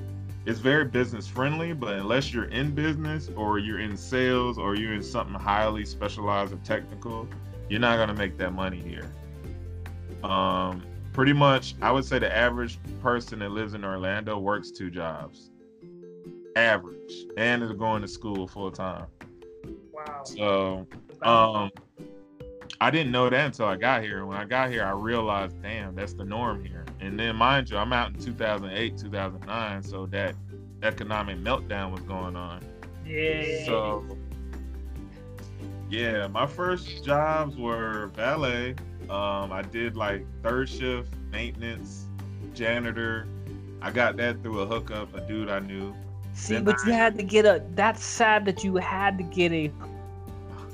it's 0.46 0.60
very 0.60 0.86
business 0.86 1.28
friendly. 1.28 1.74
But 1.74 1.96
unless 1.96 2.34
you're 2.34 2.46
in 2.46 2.72
business 2.72 3.30
or 3.36 3.60
you're 3.60 3.80
in 3.80 3.98
sales 3.98 4.58
or 4.58 4.76
you're 4.76 4.94
in 4.94 5.04
something 5.04 5.36
highly 5.36 5.86
specialized 5.86 6.54
or 6.54 6.58
technical, 6.58 7.28
you're 7.70 7.80
not 7.80 7.98
gonna 7.98 8.14
make 8.14 8.38
that 8.38 8.54
money 8.54 8.82
here. 8.82 9.10
Um, 10.24 10.84
pretty 11.14 11.34
much 11.34 11.76
I 11.82 11.92
would 11.92 12.06
say 12.06 12.20
the 12.20 12.36
average 12.36 12.80
person 13.02 13.40
that 13.40 13.50
lives 13.50 13.74
in 13.74 13.84
Orlando 13.84 14.38
works 14.38 14.72
two 14.72 14.90
jobs. 14.90 15.52
Average. 16.56 17.28
And 17.38 17.64
is 17.64 17.72
going 17.72 18.02
to 18.02 18.08
school 18.08 18.48
full 18.48 18.72
time. 18.72 19.06
Wow. 19.92 20.24
So 20.24 20.88
um 21.24 21.72
I 22.80 22.92
didn't 22.92 23.12
know 23.12 23.30
that 23.30 23.46
until 23.46 23.66
I 23.66 23.76
got 23.76 24.04
here. 24.04 24.26
When 24.26 24.38
I 24.38 24.46
got 24.46 24.70
here, 24.70 24.86
I 24.86 24.92
realized, 24.92 25.62
damn, 25.62 25.96
that's 25.96 26.14
the 26.14 26.24
norm 26.24 26.64
here. 26.64 26.86
And 27.00 27.20
then, 27.20 27.36
mind 27.36 27.70
you, 27.70 27.78
I'm 27.78 27.92
out 27.92 28.14
in 28.14 28.20
2008, 28.20 28.98
2009, 28.98 29.84
so 29.84 30.06
that 30.08 30.36
economic 30.84 31.38
meltdown 31.40 31.92
was 31.92 32.02
going 32.02 32.36
on. 32.36 32.64
Yeah. 33.06 33.66
So, 33.66 34.06
yeah, 35.90 36.28
my 36.28 36.46
first 36.46 37.04
jobs 37.04 37.56
were 37.56 38.12
valet, 38.14 38.76
um, 39.10 39.54
I 39.54 39.62
did 39.62 39.96
like 39.96 40.26
third 40.44 40.68
shift 40.68 41.14
maintenance, 41.32 42.06
janitor. 42.54 43.26
I 43.82 43.92
got 43.92 44.18
that 44.18 44.42
through 44.42 44.60
a 44.60 44.66
hookup, 44.66 45.16
a 45.16 45.22
dude 45.22 45.50
I 45.50 45.60
knew. 45.60 45.96
See, 46.34 46.56
then 46.56 46.66
but 46.66 46.76
I, 46.84 46.88
you 46.88 46.94
had 46.94 47.18
to 47.18 47.24
get 47.24 47.46
a. 47.46 47.64
That's 47.74 48.04
sad 48.04 48.44
that 48.46 48.66
you 48.66 48.76
had 48.76 49.18
to 49.18 49.24
get 49.24 49.54
a 49.54 49.72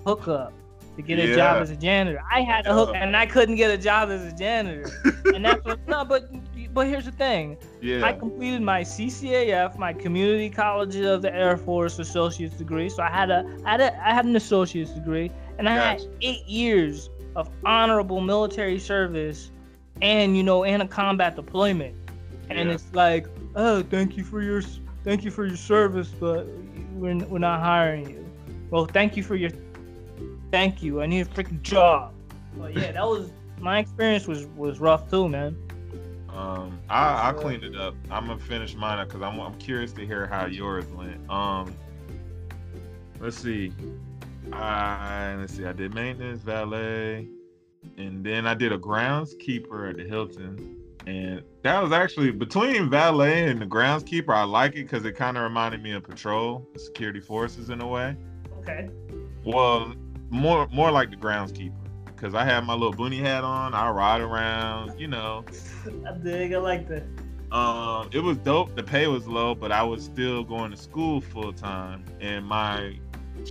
hookup 0.04 0.54
to 0.96 1.02
get 1.02 1.20
a 1.20 1.28
yeah. 1.28 1.36
job 1.36 1.62
as 1.62 1.70
a 1.72 1.76
janitor. 1.76 2.22
I 2.32 2.42
had 2.42 2.66
a 2.68 2.74
hook, 2.74 2.92
and 2.96 3.16
I 3.16 3.26
couldn't 3.26 3.56
get 3.56 3.72
a 3.72 3.78
job 3.78 4.10
as 4.10 4.24
a 4.26 4.36
janitor. 4.36 4.90
and 5.26 5.44
that's 5.44 5.64
what, 5.66 5.80
no, 5.88 6.06
but 6.06 6.30
but 6.74 6.88
here's 6.88 7.06
the 7.06 7.12
thing. 7.12 7.58
Yeah. 7.82 8.06
I 8.06 8.14
completed 8.14 8.62
my 8.62 8.82
CCAF, 8.82 9.78
my 9.78 9.94
Community 9.94 10.50
College 10.50 10.96
of 10.96 11.22
the 11.22 11.34
Air 11.34 11.58
Force 11.58 12.00
Associate's 12.00 12.56
degree. 12.56 12.90
So 12.90 13.04
I 13.04 13.10
had 13.10 13.30
a, 13.30 13.46
I 13.66 13.72
had 13.72 13.82
a, 13.82 14.08
I 14.08 14.14
had 14.14 14.26
an 14.26 14.36
associate's 14.36 14.92
degree, 14.92 15.32
and 15.58 15.70
I 15.70 15.76
gotcha. 15.76 16.04
had 16.04 16.16
eight 16.22 16.46
years 16.48 17.10
of 17.36 17.50
honorable 17.66 18.22
military 18.22 18.80
service 18.80 19.52
and 20.02 20.36
you 20.36 20.44
know 20.44 20.64
and 20.64 20.82
a 20.82 20.88
combat 20.88 21.36
deployment 21.36 21.96
and 22.50 22.70
yeah. 22.70 22.76
it's 22.76 22.94
like 22.94 23.28
oh 23.56 23.82
thank 23.84 24.18
you 24.18 24.24
for 24.24 24.42
your 24.42 24.62
thank 25.04 25.24
you 25.24 25.32
for 25.32 25.46
your 25.46 25.58
service 25.58 26.10
but 26.20 26.48
we're, 26.94 27.18
we're 27.26 27.40
not 27.40 27.60
hiring 27.60 28.10
you 28.10 28.26
well 28.70 28.86
thank 28.86 29.16
you 29.16 29.24
for 29.24 29.36
your 29.36 29.52
thank 30.54 30.84
you 30.84 31.02
i 31.02 31.06
need 31.06 31.22
a 31.22 31.26
freaking 31.26 31.62
job 31.64 32.14
but 32.56 32.74
yeah 32.76 32.92
that 32.92 33.06
was 33.06 33.32
my 33.60 33.80
experience 33.80 34.28
was 34.28 34.46
was 34.56 34.80
rough 34.80 35.10
too 35.10 35.28
man 35.28 35.58
um 36.30 36.80
i 36.90 37.30
i 37.30 37.34
cleaned 37.34 37.64
it 37.64 37.76
up 37.76 37.96
i'm 38.12 38.28
gonna 38.28 38.40
finish 38.40 38.76
mine 38.76 39.00
up 39.00 39.08
because 39.08 39.24
I'm, 39.24 39.40
I'm 39.40 39.58
curious 39.58 39.94
to 39.94 40.06
hear 40.06 40.28
how 40.28 40.46
yours 40.46 40.86
went 40.86 41.28
um 41.28 41.76
let's 43.20 43.38
see 43.38 43.74
I 44.52 45.36
let's 45.40 45.56
see, 45.56 45.66
I 45.66 45.74
did 45.74 45.94
maintenance, 45.94 46.42
valet, 46.42 47.28
and 47.98 48.24
then 48.24 48.46
I 48.46 48.54
did 48.54 48.72
a 48.72 48.78
groundskeeper 48.78 49.90
at 49.90 49.98
the 49.98 50.04
Hilton. 50.04 50.80
And 51.06 51.44
that 51.64 51.82
was 51.82 51.92
actually 51.92 52.32
between 52.32 52.90
valet 52.90 53.50
and 53.50 53.62
the 53.62 53.66
groundskeeper. 53.66 54.30
I 54.30 54.44
like 54.44 54.74
it 54.74 54.84
because 54.84 55.06
it 55.06 55.14
kind 55.14 55.38
of 55.38 55.44
reminded 55.44 55.84
me 55.84 55.92
of 55.92 56.04
patrol, 56.04 56.68
security 56.78 57.20
forces 57.20 57.70
in 57.70 57.82
a 57.82 57.88
way. 57.88 58.16
Okay. 58.60 58.90
Well, 59.44 59.94
more 60.34 60.68
more 60.68 60.92
like 60.92 61.12
the 61.12 61.16
groundskeeper 61.16 61.74
because 62.06 62.34
I 62.34 62.44
have 62.46 62.64
my 62.66 62.74
little 62.74 62.94
bunny 62.94 63.20
hat 63.20 63.44
on. 63.44 63.74
I 63.74 63.90
ride 63.90 64.22
around, 64.22 65.00
you 65.00 65.08
know. 65.08 65.46
I 66.08 66.14
dig. 66.18 66.54
I 66.54 66.58
like 66.58 66.88
that. 66.88 67.04
Um, 67.52 68.10
it 68.12 68.20
was 68.20 68.38
dope. 68.38 68.76
The 68.76 68.84
pay 68.84 69.08
was 69.08 69.28
low, 69.28 69.54
but 69.54 69.72
I 69.72 69.84
was 69.84 70.04
still 70.04 70.44
going 70.44 70.72
to 70.72 70.78
school 70.78 71.22
full 71.22 71.54
time, 71.54 72.04
and 72.20 72.46
my 72.46 72.98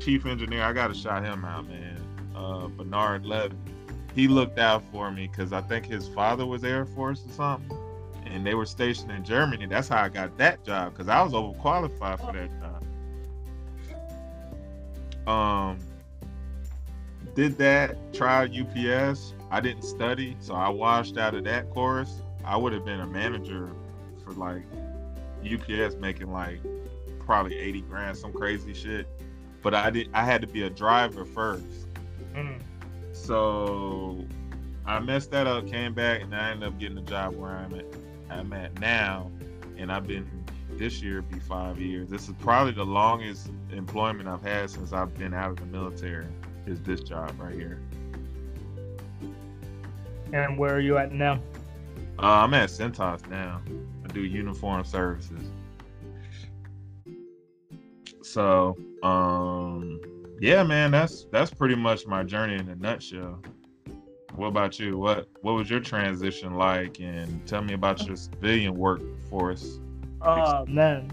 chief 0.00 0.26
engineer, 0.26 0.62
I 0.62 0.72
gotta 0.72 0.94
shout 0.94 1.24
him 1.24 1.44
out, 1.44 1.68
man. 1.68 2.02
Uh, 2.34 2.66
Bernard 2.66 3.24
Levy. 3.24 3.54
He 4.14 4.26
looked 4.26 4.58
out 4.58 4.82
for 4.90 5.10
me 5.10 5.28
because 5.28 5.52
I 5.52 5.60
think 5.60 5.86
his 5.86 6.08
father 6.08 6.44
was 6.44 6.64
Air 6.64 6.84
Force 6.84 7.24
or 7.26 7.32
something, 7.32 7.78
and 8.26 8.44
they 8.44 8.54
were 8.54 8.66
stationed 8.66 9.12
in 9.12 9.24
Germany. 9.24 9.66
That's 9.66 9.88
how 9.88 10.02
I 10.02 10.08
got 10.08 10.36
that 10.38 10.64
job 10.64 10.92
because 10.92 11.08
I 11.08 11.22
was 11.22 11.32
overqualified 11.32 12.18
for 12.20 12.32
that 12.32 12.50
job. 12.58 12.82
Um, 15.28 15.78
did 17.34 17.58
that, 17.58 17.96
tried 18.12 18.52
UPS. 18.56 19.34
I 19.50 19.60
didn't 19.60 19.82
study, 19.82 20.36
so 20.40 20.54
I 20.54 20.68
washed 20.68 21.18
out 21.18 21.34
of 21.34 21.44
that 21.44 21.70
course. 21.70 22.22
I 22.44 22.56
would 22.56 22.72
have 22.72 22.84
been 22.84 23.00
a 23.00 23.06
manager 23.06 23.70
for 24.24 24.32
like 24.32 24.62
UPS 25.44 25.96
making 25.96 26.32
like 26.32 26.60
probably 27.20 27.58
80 27.58 27.80
grand, 27.82 28.16
some 28.16 28.32
crazy 28.32 28.74
shit. 28.74 29.06
But 29.62 29.74
I 29.74 29.90
did 29.90 30.08
I 30.12 30.24
had 30.24 30.40
to 30.40 30.46
be 30.46 30.62
a 30.62 30.70
driver 30.70 31.24
first. 31.24 31.86
Mm. 32.34 32.60
So 33.12 34.24
I 34.84 34.98
messed 35.00 35.30
that 35.30 35.46
up, 35.46 35.66
came 35.68 35.94
back, 35.94 36.22
and 36.22 36.34
I 36.34 36.50
ended 36.50 36.68
up 36.68 36.78
getting 36.78 36.98
a 36.98 37.02
job 37.02 37.36
where 37.36 37.50
I'm 37.50 37.74
at 37.74 37.86
I'm 38.30 38.52
at 38.52 38.78
now. 38.80 39.30
And 39.76 39.90
I've 39.92 40.06
been 40.06 40.28
this 40.78 41.02
year 41.02 41.22
be 41.22 41.38
five 41.38 41.78
years. 41.78 42.08
This 42.08 42.28
is 42.28 42.34
probably 42.40 42.72
the 42.72 42.84
longest 42.84 43.50
employment 43.70 44.28
I've 44.28 44.42
had 44.42 44.70
since 44.70 44.92
I've 44.92 45.14
been 45.16 45.34
out 45.34 45.50
of 45.50 45.56
the 45.56 45.66
military. 45.66 46.26
Is 46.66 46.81
this 46.81 47.01
job 47.01 47.35
right 47.38 47.55
here? 47.55 47.81
And 50.33 50.57
where 50.59 50.75
are 50.75 50.81
you 50.81 50.96
at 50.98 51.12
now? 51.12 51.40
Uh, 52.18 52.44
I'm 52.44 52.55
at 52.55 52.68
Cintas 52.68 53.29
now. 53.29 53.61
I 54.05 54.09
do 54.09 54.20
uniform 54.20 54.85
services. 54.85 55.51
So, 58.22 58.77
um, 59.03 60.01
yeah, 60.40 60.62
man, 60.62 60.90
that's 60.90 61.27
that's 61.31 61.53
pretty 61.53 61.75
much 61.75 62.07
my 62.07 62.22
journey 62.22 62.55
in 62.55 62.68
a 62.68 62.77
nutshell. 62.77 63.42
What 64.37 64.46
about 64.46 64.79
you? 64.79 64.98
What 64.98 65.29
what 65.42 65.53
was 65.53 65.68
your 65.68 65.81
transition 65.81 66.55
like? 66.55 67.01
And 67.01 67.46
tell 67.46 67.62
me 67.62 67.75
about 67.75 68.07
your 68.07 68.16
civilian 68.16 68.75
workforce. 68.75 69.79
Oh 70.22 70.64
man, 70.66 71.11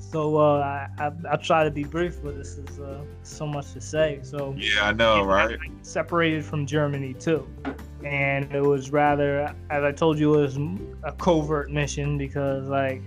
so 0.00 0.38
uh, 0.38 0.88
I, 0.98 1.04
I 1.04 1.12
I 1.32 1.36
try 1.36 1.62
to 1.62 1.70
be 1.70 1.84
brief, 1.84 2.20
but 2.22 2.36
this 2.36 2.56
is 2.56 2.80
uh, 2.80 3.02
so 3.22 3.46
much 3.46 3.72
to 3.74 3.80
say. 3.80 4.18
So 4.22 4.54
yeah, 4.56 4.86
I 4.86 4.92
know, 4.92 5.22
right? 5.22 5.58
I 5.60 5.70
separated 5.82 6.44
from 6.44 6.66
Germany 6.66 7.14
too, 7.14 7.46
and 8.04 8.52
it 8.52 8.62
was 8.62 8.90
rather, 8.90 9.54
as 9.68 9.84
I 9.84 9.92
told 9.92 10.18
you, 10.18 10.34
it 10.34 10.40
was 10.40 10.58
a 11.04 11.12
covert 11.12 11.70
mission 11.70 12.16
because 12.16 12.66
like 12.66 13.02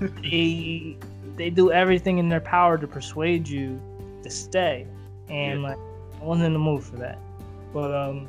they 0.22 0.98
they 1.36 1.48
do 1.48 1.70
everything 1.70 2.18
in 2.18 2.28
their 2.28 2.40
power 2.40 2.76
to 2.76 2.86
persuade 2.86 3.48
you 3.48 3.80
to 4.22 4.28
stay, 4.28 4.86
and 5.28 5.62
yeah. 5.62 5.68
like 5.68 5.78
I 6.20 6.24
wasn't 6.24 6.46
in 6.46 6.52
the 6.54 6.58
mood 6.58 6.82
for 6.82 6.96
that. 6.96 7.18
But 7.72 7.94
um, 7.94 8.28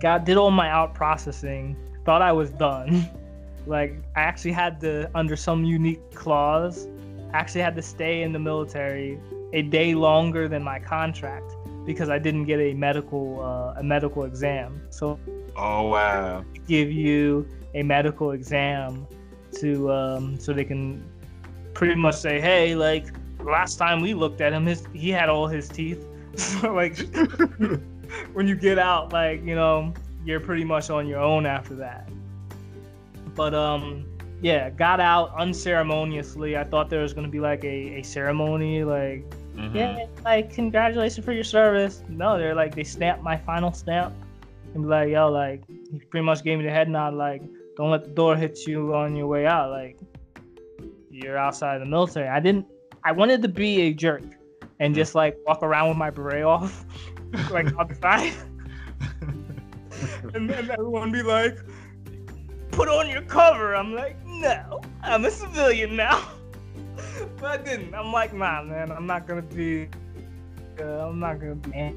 got 0.00 0.24
did 0.24 0.36
all 0.36 0.50
my 0.50 0.68
out 0.68 0.92
processing, 0.92 1.76
thought 2.04 2.20
I 2.20 2.32
was 2.32 2.50
done. 2.50 3.08
like 3.66 3.96
I 4.16 4.20
actually 4.20 4.52
had 4.52 4.80
to 4.80 5.10
under 5.14 5.34
some 5.34 5.64
unique 5.64 6.14
clause 6.14 6.88
actually 7.32 7.62
had 7.62 7.74
to 7.76 7.82
stay 7.82 8.22
in 8.22 8.32
the 8.32 8.38
military 8.38 9.18
a 9.52 9.62
day 9.62 9.94
longer 9.94 10.48
than 10.48 10.62
my 10.62 10.78
contract 10.78 11.54
because 11.84 12.08
I 12.08 12.18
didn't 12.18 12.44
get 12.44 12.58
a 12.58 12.74
medical 12.74 13.40
uh, 13.40 13.80
a 13.80 13.82
medical 13.82 14.24
exam. 14.24 14.82
So 14.90 15.18
oh 15.56 15.88
wow, 15.88 16.44
give 16.66 16.90
you 16.90 17.48
a 17.74 17.82
medical 17.82 18.32
exam 18.32 19.06
to 19.60 19.90
um, 19.92 20.38
so 20.38 20.52
they 20.52 20.64
can 20.64 21.04
pretty 21.74 21.94
much 21.94 22.16
say, 22.16 22.40
hey, 22.40 22.74
like 22.74 23.06
last 23.40 23.76
time 23.76 24.00
we 24.00 24.14
looked 24.14 24.40
at 24.40 24.52
him, 24.52 24.66
his 24.66 24.84
he 24.92 25.10
had 25.10 25.28
all 25.28 25.46
his 25.46 25.68
teeth. 25.68 26.04
so 26.36 26.72
like 26.74 26.98
when 28.32 28.48
you 28.48 28.56
get 28.56 28.78
out, 28.78 29.12
like 29.12 29.44
you 29.44 29.54
know, 29.54 29.94
you're 30.24 30.40
pretty 30.40 30.64
much 30.64 30.90
on 30.90 31.06
your 31.06 31.20
own 31.20 31.46
after 31.46 31.74
that. 31.76 32.08
But 33.34 33.54
um, 33.54 34.06
yeah, 34.42 34.70
got 34.70 35.00
out 35.00 35.34
unceremoniously. 35.36 36.56
I 36.56 36.64
thought 36.64 36.90
there 36.90 37.02
was 37.02 37.12
gonna 37.12 37.28
be 37.28 37.40
like 37.40 37.64
a, 37.64 38.00
a 38.00 38.02
ceremony, 38.02 38.84
like 38.84 39.28
mm-hmm. 39.56 39.76
yeah, 39.76 40.06
like 40.24 40.52
congratulations 40.52 41.24
for 41.24 41.32
your 41.32 41.44
service. 41.44 42.02
No, 42.08 42.38
they're 42.38 42.54
like 42.54 42.74
they 42.74 42.84
stamped 42.84 43.22
my 43.22 43.36
final 43.36 43.72
stamp 43.72 44.14
and 44.74 44.84
be 44.84 44.88
like, 44.88 45.08
yo, 45.10 45.30
like 45.30 45.62
he 45.68 45.98
pretty 46.10 46.24
much 46.24 46.44
gave 46.44 46.58
me 46.58 46.64
the 46.64 46.70
head 46.70 46.88
nod, 46.88 47.14
like 47.14 47.42
don't 47.76 47.90
let 47.90 48.04
the 48.04 48.10
door 48.10 48.36
hit 48.36 48.66
you 48.66 48.94
on 48.94 49.16
your 49.16 49.26
way 49.26 49.46
out, 49.46 49.70
like 49.70 49.98
you're 51.10 51.38
outside 51.38 51.80
the 51.80 51.86
military. 51.86 52.28
I 52.28 52.40
didn't. 52.40 52.66
I 53.04 53.12
wanted 53.12 53.40
to 53.42 53.48
be 53.48 53.82
a 53.82 53.94
jerk 53.94 54.22
and 54.80 54.94
just 54.94 55.14
like 55.14 55.36
walk 55.46 55.62
around 55.62 55.88
with 55.88 55.96
my 55.96 56.10
beret 56.10 56.44
off, 56.44 56.84
like 57.50 57.72
outside, 57.78 58.34
and 60.34 60.50
then 60.50 60.70
everyone 60.70 61.10
be 61.10 61.22
like, 61.22 61.58
"Put 62.70 62.88
on 62.88 63.08
your 63.08 63.22
cover." 63.22 63.74
I'm 63.74 63.94
like, 63.94 64.16
no, 64.40 64.80
I'm 65.02 65.24
a 65.24 65.30
civilian 65.30 65.96
now. 65.96 66.28
but 67.40 67.44
I 67.44 67.56
didn't. 67.62 67.94
I'm 67.94 68.12
like, 68.12 68.32
nah, 68.32 68.62
man, 68.62 68.90
I'm 68.90 69.06
not 69.06 69.26
gonna 69.26 69.42
be. 69.42 69.88
Uh, 70.80 71.08
I'm 71.08 71.18
not 71.18 71.40
gonna 71.40 71.54
be. 71.54 71.94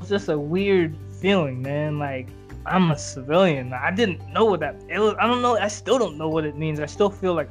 It's 0.00 0.08
just 0.08 0.28
a 0.28 0.38
weird 0.38 0.96
feeling, 1.20 1.62
man. 1.62 1.98
Like 1.98 2.28
I'm 2.66 2.90
a 2.90 2.98
civilian. 2.98 3.72
I 3.72 3.90
didn't 3.90 4.26
know 4.32 4.44
what 4.44 4.60
that. 4.60 4.76
It 4.88 4.98
was, 4.98 5.14
I 5.20 5.26
don't 5.26 5.42
know. 5.42 5.56
I 5.56 5.68
still 5.68 5.98
don't 5.98 6.18
know 6.18 6.28
what 6.28 6.44
it 6.44 6.56
means. 6.56 6.80
I 6.80 6.86
still 6.86 7.10
feel 7.10 7.34
like 7.34 7.50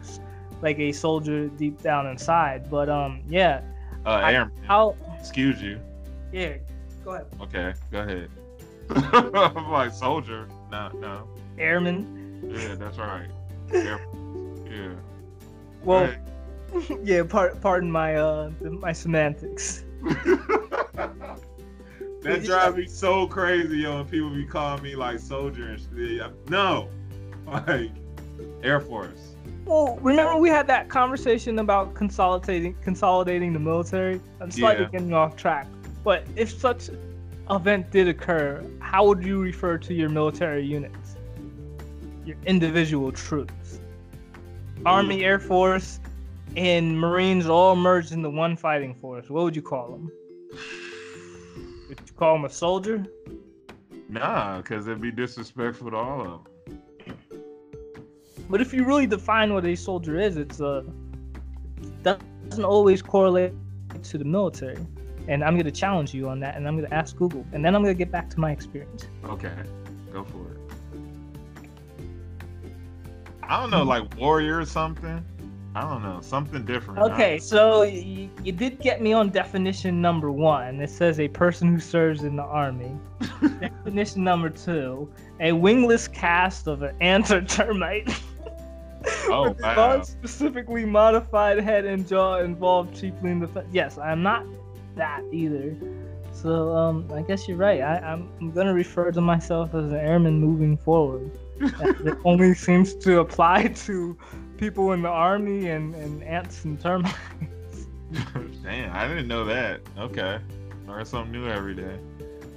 like 0.62 0.80
a 0.80 0.92
soldier 0.92 1.48
deep 1.48 1.82
down 1.82 2.08
inside. 2.08 2.70
But 2.70 2.90
um, 2.90 3.22
yeah. 3.28 3.62
Uh, 4.06 4.22
Aaron. 4.24 4.52
I'll, 4.70 4.96
excuse 5.20 5.62
you. 5.62 5.80
Yeah. 6.32 6.58
Go 7.04 7.12
ahead. 7.12 7.28
Okay, 7.42 7.74
go 7.92 8.00
ahead. 8.00 8.30
I'm 9.56 9.72
like 9.72 9.92
soldier. 9.92 10.48
No, 10.72 10.90
no. 11.00 11.28
Airman. 11.58 12.44
Yeah, 12.48 12.76
that's 12.76 12.98
right. 12.98 13.28
Yeah. 13.71 13.97
yeah. 14.69 14.93
Well, 15.84 16.13
yeah. 17.04 17.23
Part, 17.23 17.62
pardon 17.62 17.91
my 17.91 18.15
uh 18.15 18.51
my 18.62 18.91
semantics. 18.91 19.84
that 22.21 22.43
drives 22.43 22.75
me 22.75 22.88
so 22.88 23.28
crazy, 23.28 23.80
yo. 23.80 23.97
When 23.97 24.06
people 24.06 24.30
be 24.30 24.45
calling 24.45 24.84
me 24.84 24.95
like 24.95 25.19
soldier 25.19 25.69
and 25.69 25.80
shit. 25.80 26.49
No, 26.49 26.89
like 27.45 27.91
Air 28.63 28.80
Force. 28.80 29.36
Well, 29.65 29.97
remember 30.01 30.38
we 30.38 30.49
had 30.49 30.67
that 30.67 30.89
conversation 30.89 31.60
about 31.60 31.95
consolidating 31.95 32.75
consolidating 32.84 33.54
the 33.54 33.60
military. 33.60 34.21
I'm 34.39 34.51
slightly 34.51 34.84
yeah. 34.84 34.91
getting 34.91 35.13
off 35.13 35.36
track, 35.36 35.67
but 36.04 36.25
if 36.36 36.51
such 36.51 36.89
event 37.49 37.91
did 37.91 38.08
occur, 38.08 38.63
how 38.80 39.06
would 39.08 39.23
you 39.23 39.39
refer 39.39 39.78
to 39.78 39.93
your 39.93 40.10
military 40.10 40.65
units? 40.65 41.05
Your 42.26 42.38
individual 42.46 43.12
troops. 43.12 43.80
Army, 44.86 45.24
Air 45.24 45.40
Force, 45.40 46.00
and 46.56 47.00
Marines 47.00 47.48
all 47.48 47.76
merged 47.76 48.12
into 48.12 48.30
one 48.30 48.56
fighting 48.56 48.96
force. 48.96 49.30
What 49.30 49.44
would 49.44 49.56
you 49.56 49.62
call 49.62 49.92
them? 49.92 50.12
Would 51.90 52.00
you 52.00 52.14
call 52.16 52.36
them 52.36 52.46
a 52.46 52.50
soldier? 52.50 53.06
Nah, 54.10 54.58
because 54.58 54.88
it'd 54.88 55.02
be 55.02 55.12
disrespectful 55.12 55.92
to 55.92 55.98
all 55.98 56.22
of 56.22 56.28
them. 56.28 56.82
But 58.50 58.62
if 58.62 58.74
you 58.74 58.86
really 58.86 59.08
define 59.08 59.54
what 59.54 59.66
a 59.66 59.76
soldier 59.76 60.20
is, 60.20 60.38
it's 60.38 60.60
a 60.60 60.66
uh 60.68 60.84
doesn't 62.50 62.64
always 62.64 63.02
correlate 63.02 63.54
to 64.04 64.18
the 64.18 64.24
military. 64.24 64.78
And 65.28 65.44
I'm 65.44 65.58
gonna 65.58 65.72
challenge 65.72 66.14
you 66.14 66.30
on 66.30 66.40
that, 66.42 66.56
and 66.56 66.68
I'm 66.68 66.76
gonna 66.76 66.94
ask 66.94 67.16
Google, 67.16 67.46
and 67.52 67.66
then 67.66 67.76
I'm 67.76 67.82
gonna 67.82 67.96
get 67.96 68.12
back 68.12 68.30
to 68.30 68.40
my 68.40 68.52
experience. 68.52 69.08
Okay, 69.26 69.52
go 70.14 70.24
for 70.24 70.52
it. 70.52 70.64
I 73.48 73.60
don't 73.60 73.70
know, 73.70 73.84
like 73.84 74.18
warrior 74.18 74.60
or 74.60 74.66
something. 74.66 75.24
I 75.76 75.82
don't 75.82 76.02
know, 76.04 76.20
something 76.22 76.64
different. 76.64 77.00
Okay, 77.12 77.38
so 77.38 77.84
you, 77.84 78.30
you 78.44 78.54
did 78.54 78.80
get 78.80 79.02
me 79.02 79.12
on 79.12 79.30
definition 79.30 80.02
number 80.02 80.32
one. 80.32 80.80
It 80.80 80.90
says 80.90 81.20
a 81.20 81.28
person 81.28 81.68
who 81.74 81.80
serves 81.82 82.24
in 82.24 82.38
the 82.38 82.44
army. 82.44 82.98
definition 83.60 84.24
number 84.24 84.50
two: 84.50 85.12
a 85.42 85.52
wingless 85.52 86.08
cast 86.08 86.68
of 86.68 86.82
an 86.82 86.96
ant 87.02 87.30
or 87.30 87.42
termite. 87.42 88.08
oh, 89.26 89.50
with 89.50 89.62
wow. 89.62 90.02
specifically 90.02 90.86
modified 90.86 91.60
head 91.60 91.84
and 91.84 92.08
jaw 92.08 92.40
involved 92.40 92.98
chiefly 92.98 93.32
in 93.32 93.42
the. 93.42 93.66
Yes, 93.74 93.98
I'm 93.98 94.24
not 94.24 94.46
that 94.96 95.24
either. 95.34 95.76
So 96.32 96.74
um, 96.74 97.12
I 97.14 97.22
guess 97.22 97.50
you're 97.50 97.58
right. 97.58 97.82
I, 97.82 97.98
I'm, 97.98 98.30
I'm 98.40 98.52
gonna 98.52 98.74
refer 98.74 99.12
to 99.12 99.20
myself 99.20 99.76
as 99.76 99.92
an 99.92 99.98
airman 99.98 100.40
moving 100.40 100.78
forward 100.78 101.38
it 101.60 102.18
only 102.26 102.54
seems 102.54 102.94
to 102.96 103.20
apply 103.20 103.68
to 103.68 104.18
people 104.58 104.91
in 104.94 105.02
the 105.02 105.10
army 105.10 105.70
and, 105.70 105.96
and 105.96 106.24
ants 106.24 106.63
and 106.65 106.80
termites. 106.80 107.15
Damn, 108.63 108.96
I 108.96 109.08
didn't 109.08 109.28
know 109.28 109.46
that. 109.46 109.82
Okay. 109.98 110.39
Learn 110.88 111.06
something 111.06 111.32
new 111.32 111.48
every 111.48 111.76
day. 111.76 111.98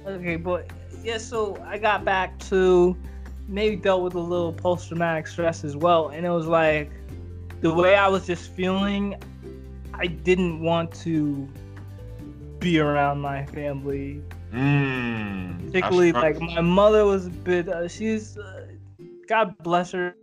Okay, 0.05 0.35
but 0.35 0.69
yeah, 1.03 1.17
so 1.17 1.57
I 1.65 1.77
got 1.77 2.05
back 2.05 2.37
to 2.49 2.95
maybe 3.47 3.75
dealt 3.75 4.03
with 4.03 4.13
a 4.15 4.19
little 4.19 4.53
post 4.53 4.87
traumatic 4.87 5.27
stress 5.27 5.63
as 5.63 5.75
well. 5.75 6.09
And 6.09 6.25
it 6.25 6.29
was 6.29 6.45
like 6.47 6.91
the 7.61 7.73
way 7.73 7.95
I 7.95 8.07
was 8.07 8.25
just 8.25 8.51
feeling, 8.53 9.15
I 9.93 10.07
didn't 10.07 10.61
want 10.61 10.93
to 11.01 11.47
be 12.59 12.79
around 12.79 13.19
my 13.21 13.45
family. 13.47 14.21
Mm, 14.53 15.65
Particularly, 15.67 16.13
I- 16.13 16.21
like 16.21 16.39
my 16.39 16.61
mother 16.61 17.05
was 17.05 17.27
a 17.27 17.31
bit. 17.31 17.67
Uh, 17.67 17.87
she's, 17.87 18.37
uh, 18.37 18.67
God 19.29 19.55
bless 19.63 19.91
her, 19.91 20.15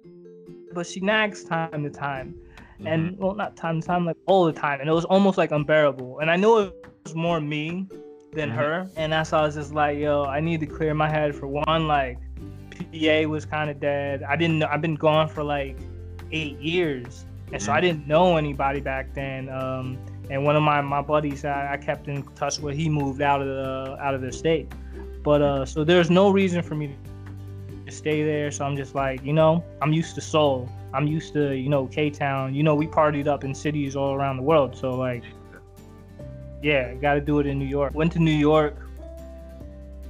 but 0.74 0.84
she 0.84 0.98
nags 1.00 1.44
time 1.44 1.84
to 1.84 1.90
time, 1.90 2.34
Mhm. 2.80 2.86
and 2.92 3.18
well, 3.18 3.34
not 3.36 3.56
time 3.56 3.80
to 3.80 3.86
time, 3.86 4.04
like 4.04 4.16
all 4.26 4.44
the 4.44 4.52
time, 4.52 4.80
and 4.80 4.88
it 4.88 4.92
was 4.92 5.04
almost 5.04 5.38
like 5.38 5.52
unbearable. 5.52 6.18
And 6.18 6.28
I 6.28 6.34
knew 6.34 6.58
it 6.58 6.74
was 7.04 7.14
more 7.14 7.40
me 7.40 7.86
than 8.32 8.50
Mhm. 8.50 8.54
her, 8.54 8.86
and 8.96 9.12
that's 9.12 9.30
why 9.30 9.38
I 9.38 9.42
was 9.42 9.54
just 9.54 9.72
like, 9.72 9.96
yo, 9.96 10.24
I 10.24 10.40
need 10.40 10.58
to 10.60 10.66
clear 10.66 10.92
my 10.92 11.08
head 11.08 11.36
for 11.36 11.46
one. 11.46 11.86
Like, 11.86 12.18
PA 12.92 13.26
was 13.26 13.46
kind 13.46 13.70
of 13.70 13.78
dead. 13.80 14.24
I 14.24 14.34
didn't. 14.34 14.58
know 14.58 14.66
I've 14.68 14.82
been 14.82 14.96
gone 14.96 15.28
for 15.28 15.44
like 15.44 15.76
eight 16.32 16.58
years, 16.60 17.24
and 17.52 17.62
so 17.62 17.72
I 17.72 17.78
Mhm. 17.78 17.82
didn't 17.82 18.08
know 18.08 18.36
anybody 18.36 18.80
back 18.80 19.14
then. 19.14 19.48
Um, 19.48 19.98
and 20.30 20.44
one 20.44 20.56
of 20.56 20.64
my, 20.64 20.80
my 20.80 21.00
buddies 21.00 21.44
I, 21.44 21.74
I 21.74 21.76
kept 21.76 22.08
in 22.08 22.24
touch 22.34 22.58
with, 22.58 22.74
he 22.74 22.88
moved 22.88 23.22
out 23.22 23.40
of 23.40 23.46
the 23.46 23.96
out 24.00 24.14
of 24.14 24.20
the 24.20 24.32
state. 24.32 24.66
But 25.22 25.42
uh, 25.42 25.64
so 25.64 25.84
there's 25.84 26.10
no 26.10 26.30
reason 26.30 26.60
for 26.62 26.74
me 26.74 26.96
to 27.86 27.92
stay 27.92 28.22
there. 28.22 28.50
So 28.50 28.64
I'm 28.64 28.76
just 28.76 28.94
like, 28.94 29.24
you 29.24 29.32
know, 29.32 29.64
I'm 29.80 29.92
used 29.92 30.14
to 30.16 30.20
Seoul. 30.20 30.68
I'm 30.92 31.06
used 31.06 31.32
to 31.34 31.54
you 31.54 31.68
know 31.68 31.86
K 31.86 32.10
Town. 32.10 32.54
You 32.54 32.62
know, 32.62 32.74
we 32.74 32.86
partied 32.86 33.26
up 33.26 33.44
in 33.44 33.54
cities 33.54 33.96
all 33.96 34.14
around 34.14 34.36
the 34.36 34.42
world. 34.42 34.76
So 34.76 34.94
like, 34.94 35.24
yeah, 36.62 36.94
got 36.94 37.14
to 37.14 37.20
do 37.20 37.38
it 37.38 37.46
in 37.46 37.58
New 37.58 37.66
York. 37.66 37.94
Went 37.94 38.12
to 38.12 38.18
New 38.18 38.30
York. 38.30 38.76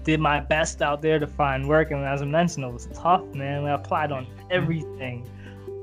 Did 0.05 0.21
my 0.21 0.39
best 0.39 0.83
out 0.83 1.03
there 1.03 1.19
to 1.19 1.27
find 1.27 1.69
work, 1.69 1.91
and 1.91 2.05
as 2.05 2.23
I 2.23 2.27
mentioned, 2.27 2.65
it 2.65 2.73
was 2.73 2.87
tough, 2.95 3.25
man. 3.35 3.65
I 3.65 3.75
applied 3.75 4.13
on 4.13 4.27
everything. 4.51 5.29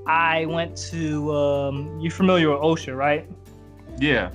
I 0.08 0.46
went 0.46 0.78
to 0.92 1.34
um, 1.34 2.00
you 2.00 2.10
familiar 2.10 2.50
with 2.52 2.60
OSHA, 2.60 2.96
right? 2.96 3.28
yeah. 4.00 4.32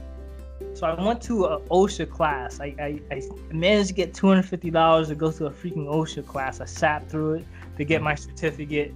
So 0.74 0.86
I 0.86 1.02
went 1.02 1.20
to 1.22 1.44
a 1.46 1.60
OSHA 1.68 2.10
class. 2.10 2.60
I, 2.60 2.74
I, 2.78 3.00
I 3.10 3.22
managed 3.52 3.88
to 3.88 3.94
get 3.94 4.14
two 4.14 4.28
hundred 4.28 4.44
fifty 4.44 4.70
dollars 4.70 5.08
to 5.08 5.14
go 5.14 5.30
to 5.32 5.46
a 5.46 5.50
freaking 5.50 5.86
OSHA 5.86 6.26
class. 6.26 6.60
I 6.60 6.66
sat 6.66 7.08
through 7.10 7.34
it 7.34 7.46
to 7.76 7.84
get 7.84 8.02
my 8.02 8.14
certificate, 8.14 8.92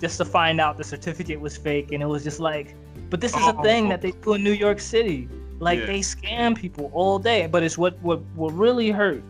just 0.00 0.18
to 0.18 0.24
find 0.24 0.60
out 0.60 0.76
the 0.76 0.84
certificate 0.84 1.40
was 1.40 1.56
fake, 1.56 1.92
and 1.92 2.02
it 2.02 2.06
was 2.06 2.24
just 2.24 2.40
like, 2.40 2.74
but 3.10 3.20
this 3.20 3.36
is 3.36 3.46
a 3.46 3.52
thing 3.62 3.88
that 3.88 4.00
they 4.02 4.10
do 4.10 4.34
in 4.34 4.42
New 4.44 4.52
York 4.52 4.80
City. 4.80 5.28
Like 5.60 5.80
Yeah. 5.80 5.86
they 5.86 6.00
scam 6.00 6.56
people 6.56 6.90
all 6.94 7.18
day. 7.18 7.46
But 7.46 7.62
it's 7.62 7.78
what 7.78 7.98
what 8.02 8.20
what 8.34 8.52
really 8.52 8.90
hurt 8.90 9.22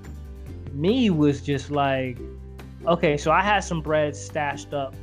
me 0.73 1.11
was 1.11 1.41
just 1.41 1.71
like, 1.71 2.19
okay, 2.87 3.17
so 3.17 3.33
I 3.33 3.43
had 3.43 3.61
some 3.61 3.81
bread 3.81 4.15
stashed 4.15 4.73
up, 4.75 4.95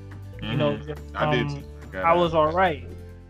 you 0.41 0.56
know. 0.56 0.73
Mhm. 0.78 0.88
just 0.88 1.01
I 1.15 2.12
I 2.12 2.15
was 2.15 2.34
all 2.34 2.51
right. 2.51 2.84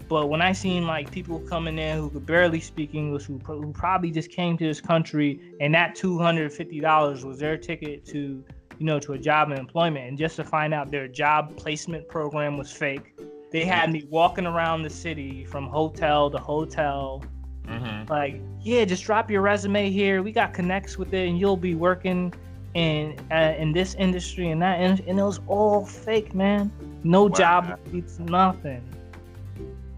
But 0.07 0.27
when 0.29 0.41
I 0.41 0.51
seen 0.51 0.85
like 0.85 1.09
people 1.11 1.39
coming 1.39 1.79
in 1.79 1.97
who 1.97 2.09
could 2.09 2.25
barely 2.25 2.59
speak 2.59 2.93
English, 2.93 3.25
who, 3.25 3.39
pro- 3.39 3.61
who 3.61 3.73
probably 3.73 4.11
just 4.11 4.29
came 4.29 4.57
to 4.57 4.63
this 4.63 4.79
country, 4.79 5.39
and 5.59 5.73
that 5.73 5.95
two 5.95 6.19
hundred 6.19 6.53
fifty 6.53 6.79
dollars 6.79 7.25
was 7.25 7.39
their 7.39 7.57
ticket 7.57 8.05
to, 8.05 8.43
you 8.77 8.85
know, 8.85 8.99
to 8.99 9.13
a 9.13 9.17
job 9.17 9.49
and 9.49 9.59
employment, 9.59 10.07
and 10.07 10.17
just 10.17 10.35
to 10.35 10.43
find 10.43 10.73
out 10.73 10.91
their 10.91 11.07
job 11.07 11.57
placement 11.57 12.07
program 12.07 12.55
was 12.57 12.71
fake, 12.71 13.15
they 13.51 13.65
had 13.65 13.91
me 13.91 14.05
walking 14.09 14.45
around 14.45 14.83
the 14.83 14.89
city 14.89 15.43
from 15.45 15.67
hotel 15.67 16.29
to 16.29 16.37
hotel, 16.37 17.23
Mhm. 17.63 18.07
like, 18.09 18.39
yeah, 18.61 18.85
just 18.85 19.03
drop 19.05 19.31
your 19.31 19.41
resume 19.41 19.89
here. 19.89 20.21
We 20.21 20.31
got 20.31 20.53
connects 20.53 20.99
with 20.99 21.13
it, 21.15 21.27
and 21.27 21.39
you'll 21.39 21.57
be 21.57 21.73
working 21.73 22.31
in 22.75 23.15
uh, 23.31 23.53
in 23.57 23.71
this 23.71 23.95
industry 23.95 24.49
and 24.51 24.61
that, 24.61 24.79
and, 24.81 24.99
and 25.07 25.17
it 25.17 25.23
was 25.23 25.39
all 25.47 25.83
fake, 25.85 26.35
man. 26.35 26.71
No 27.03 27.23
Wow. 27.23 27.29
job 27.29 27.79
it's 27.93 28.19
nothing. 28.19 28.83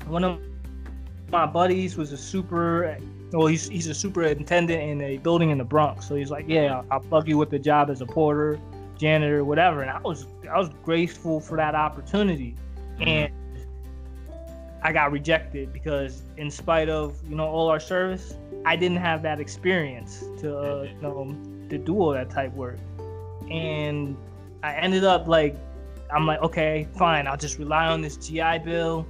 One 0.10 0.24
of 0.24 0.40
my 1.30 1.46
buddies 1.46 1.98
was 1.98 2.12
a 2.12 2.18
super, 2.18 2.98
well, 3.32 3.48
he's 3.48 3.68
he's 3.68 3.88
a 3.88 3.94
superintendent 3.94 4.82
in 4.82 5.02
a 5.02 5.18
building 5.18 5.50
in 5.50 5.58
the 5.58 5.66
Bronx. 5.66 6.08
So 6.08 6.16
he's 6.16 6.32
like, 6.32 6.46
yeah, 6.48 6.82
I'll, 6.90 7.00
plug 7.02 7.28
you 7.28 7.38
with 7.38 7.50
the 7.50 7.60
job 7.60 7.90
as 7.90 8.02
a 8.02 8.06
porter, 8.06 8.60
janitor, 8.98 9.44
whatever. 9.44 9.82
And 9.82 9.92
I 9.92 10.00
was 10.00 10.26
I 10.50 10.58
was 10.58 10.70
grateful 10.84 11.40
for 11.40 11.58
that 11.58 11.76
opportunity, 11.76 12.56
Mhm. 13.00 13.08
and 13.08 13.34
I 14.84 14.94
got 14.94 15.12
rejected 15.12 15.74
because 15.74 16.22
in 16.38 16.50
spite 16.50 16.88
of 16.88 17.18
you 17.28 17.36
know 17.36 17.46
all 17.48 17.68
our 17.68 17.80
service, 17.80 18.36
I 18.66 18.76
didn't 18.76 18.98
have 18.98 19.22
that 19.24 19.40
experience 19.40 20.24
to 20.40 20.58
uh, 20.58 20.82
you 20.84 21.02
know 21.02 21.36
to 21.70 21.78
do 21.78 22.00
all 22.00 22.12
that 22.12 22.30
type 22.30 22.54
work, 22.54 22.78
and 23.52 24.16
I 24.64 24.74
ended 24.76 25.04
up 25.04 25.28
like 25.28 25.56
I'm 26.14 26.26
like 26.26 26.42
okay 26.42 26.88
fine 26.96 27.28
I'll 27.28 27.36
just 27.36 27.60
rely 27.60 27.88
on 27.88 28.02
this 28.02 28.16
GI 28.16 28.60
Bill. 28.60 29.06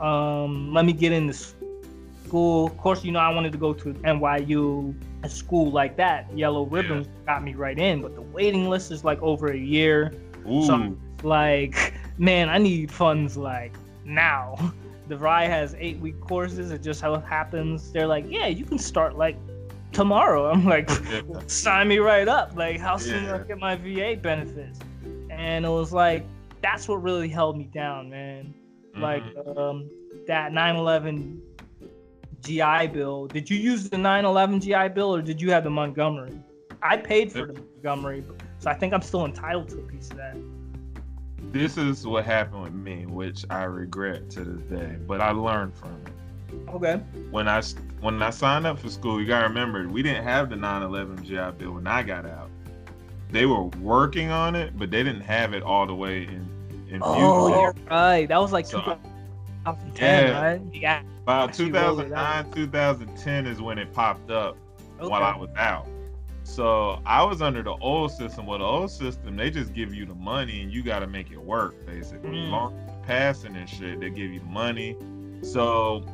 Um, 0.00 0.72
let 0.72 0.84
me 0.84 0.92
get 0.92 1.12
into 1.12 1.34
school. 1.34 2.66
Of 2.66 2.76
course, 2.78 3.04
you 3.04 3.12
know 3.12 3.18
I 3.18 3.32
wanted 3.32 3.52
to 3.52 3.58
go 3.58 3.74
to 3.74 3.92
NYU, 3.92 4.94
a 5.22 5.28
school 5.28 5.70
like 5.70 5.96
that. 5.96 6.26
Yellow 6.36 6.64
ribbons 6.64 7.06
got 7.26 7.42
me 7.42 7.54
right 7.54 7.78
in, 7.78 8.02
but 8.02 8.14
the 8.14 8.22
waiting 8.22 8.68
list 8.68 8.90
is 8.90 9.04
like 9.04 9.20
over 9.22 9.48
a 9.48 9.58
year. 9.58 10.14
Ooh. 10.48 10.64
So- 10.64 10.96
like 11.22 11.94
man 12.18 12.48
i 12.48 12.58
need 12.58 12.90
funds 12.90 13.36
like 13.36 13.74
now. 14.04 14.56
The 15.08 15.18
RI 15.18 15.46
has 15.46 15.74
eight 15.76 15.98
week 15.98 16.20
courses. 16.20 16.70
It 16.70 16.84
just 16.84 17.00
how 17.00 17.14
it 17.14 17.24
happens 17.24 17.90
they're 17.90 18.06
like 18.06 18.26
yeah 18.28 18.46
you 18.46 18.64
can 18.64 18.78
start 18.78 19.18
like 19.18 19.36
tomorrow. 19.90 20.48
I'm 20.52 20.64
like 20.64 20.88
sign 21.48 21.88
me 21.88 21.98
right 21.98 22.28
up. 22.28 22.54
Like 22.54 22.78
how 22.78 22.96
soon 22.96 23.24
do 23.24 23.34
i 23.34 23.38
get 23.38 23.58
my 23.58 23.74
va 23.74 24.16
benefits? 24.16 24.78
And 25.28 25.64
it 25.64 25.68
was 25.68 25.92
like 25.92 26.24
that's 26.62 26.86
what 26.86 27.02
really 27.02 27.28
held 27.28 27.58
me 27.58 27.64
down 27.64 28.08
man 28.08 28.54
like 28.96 29.22
Mhm. 29.24 29.56
um 29.58 29.90
that 30.26 30.52
9-11 30.52 31.40
gi 32.42 32.86
bill 32.88 33.26
did 33.26 33.48
you 33.50 33.56
use 33.56 33.88
the 33.88 33.96
9-11 33.96 34.60
gi 34.60 34.88
bill 34.88 35.14
or 35.14 35.22
did 35.22 35.40
you 35.40 35.50
have 35.50 35.64
the 35.64 35.70
montgomery 35.70 36.38
i 36.82 36.96
paid 36.96 37.30
for 37.30 37.46
the 37.46 37.52
montgomery 37.52 38.24
so 38.58 38.70
i 38.70 38.74
think 38.74 38.92
i'm 38.94 39.02
still 39.02 39.24
entitled 39.24 39.68
to 39.68 39.78
a 39.78 39.82
piece 39.82 40.10
of 40.10 40.16
that 40.16 40.36
this 41.52 41.76
is 41.76 42.06
what 42.06 42.24
happened 42.24 42.62
with 42.62 42.74
me, 42.74 43.06
which 43.06 43.44
I 43.50 43.64
regret 43.64 44.30
to 44.30 44.44
this 44.44 44.62
day, 44.62 44.98
but 45.08 45.20
I 45.20 45.30
learned 45.32 45.74
from 45.74 45.96
it. 46.06 46.70
okay 46.70 47.00
When 47.30 47.48
I 47.48 47.60
when 48.00 48.22
I 48.22 48.30
signed 48.30 48.66
up 48.66 48.78
for 48.78 48.88
school, 48.88 49.20
you 49.20 49.26
gotta 49.26 49.48
remember 49.48 49.88
we 49.88 50.02
didn't 50.02 50.22
have 50.22 50.48
the 50.50 50.56
9/11 50.56 51.24
GI 51.24 51.50
Bill 51.58 51.72
when 51.72 51.88
I 51.88 52.02
got 52.04 52.24
out. 52.24 52.50
They 53.30 53.46
were 53.46 53.64
working 53.64 54.30
on 54.30 54.54
it, 54.54 54.78
but 54.78 54.90
they 54.92 55.02
didn't 55.02 55.22
have 55.22 55.52
it 55.52 55.62
all 55.64 55.86
the 55.86 55.94
way 55.94 56.22
in. 56.24 56.48
In 56.90 57.00
Oh, 57.02 57.46
view. 57.48 57.60
you're 57.60 57.74
right. 57.90 58.28
That 58.28 58.40
was 58.40 58.52
like 58.52 58.66
So, 58.66 58.80
2010, 58.80 60.26
yeah. 60.26 60.42
right? 60.42 60.60
Yeah. 60.72 61.02
About 61.22 61.50
actually 61.50 61.72
rolled 61.72 62.00
it 62.00 62.08
2009, 62.08 62.50
2010 62.52 63.46
is 63.46 63.60
when 63.62 63.78
it 63.78 63.92
popped 63.92 64.30
up 64.30 64.56
Okay. 64.98 65.08
while 65.08 65.22
I 65.22 65.36
was 65.36 65.50
out. 65.56 65.86
So 66.42 67.00
I 67.06 67.22
was 67.22 67.42
under 67.42 67.62
the 67.62 67.74
old 67.80 68.10
system. 68.10 68.46
Well, 68.46 68.58
the 68.58 68.64
old 68.64 68.90
system, 68.90 69.36
they 69.36 69.50
just 69.50 69.72
give 69.72 69.94
you 69.94 70.04
the 70.06 70.14
money 70.14 70.62
and 70.62 70.72
you 70.72 70.82
got 70.82 70.98
to 71.00 71.06
make 71.06 71.30
it 71.30 71.40
work, 71.40 71.74
basically. 71.86 72.30
Mm. 72.30 72.50
Long 72.50 72.74
passing 73.06 73.56
and 73.56 73.68
shit, 73.68 74.00
they 74.00 74.10
give 74.10 74.30
you 74.30 74.40
the 74.40 74.46
money. 74.46 74.96
So 75.42 76.04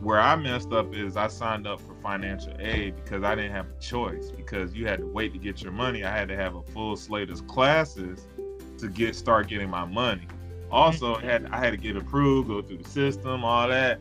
where 0.00 0.20
I 0.20 0.36
messed 0.36 0.72
up 0.72 0.94
is 0.94 1.16
I 1.16 1.28
signed 1.28 1.66
up 1.66 1.80
for 1.80 1.94
financial 2.02 2.52
aid 2.58 2.96
because 2.96 3.22
I 3.22 3.34
didn't 3.34 3.52
have 3.52 3.66
a 3.66 3.80
choice 3.80 4.30
because 4.30 4.74
you 4.74 4.86
had 4.86 5.00
to 5.00 5.06
wait 5.06 5.32
to 5.32 5.38
get 5.38 5.62
your 5.62 5.72
money. 5.72 6.04
I 6.04 6.16
had 6.16 6.28
to 6.28 6.36
have 6.36 6.54
a 6.54 6.62
full 6.62 6.96
slate 6.96 7.30
of 7.30 7.46
classes 7.46 8.26
to 8.78 8.88
get 8.88 9.14
start 9.14 9.48
getting 9.48 9.70
my 9.70 9.84
money. 9.84 10.26
Also, 10.70 11.14
mm-hmm. 11.14 11.26
I 11.26 11.30
had 11.30 11.46
I 11.46 11.58
had 11.58 11.70
to 11.70 11.76
get 11.76 11.96
approved, 11.96 12.48
go 12.48 12.62
through 12.62 12.78
the 12.78 12.88
system, 12.88 13.44
all 13.44 13.68
that. 13.68 14.00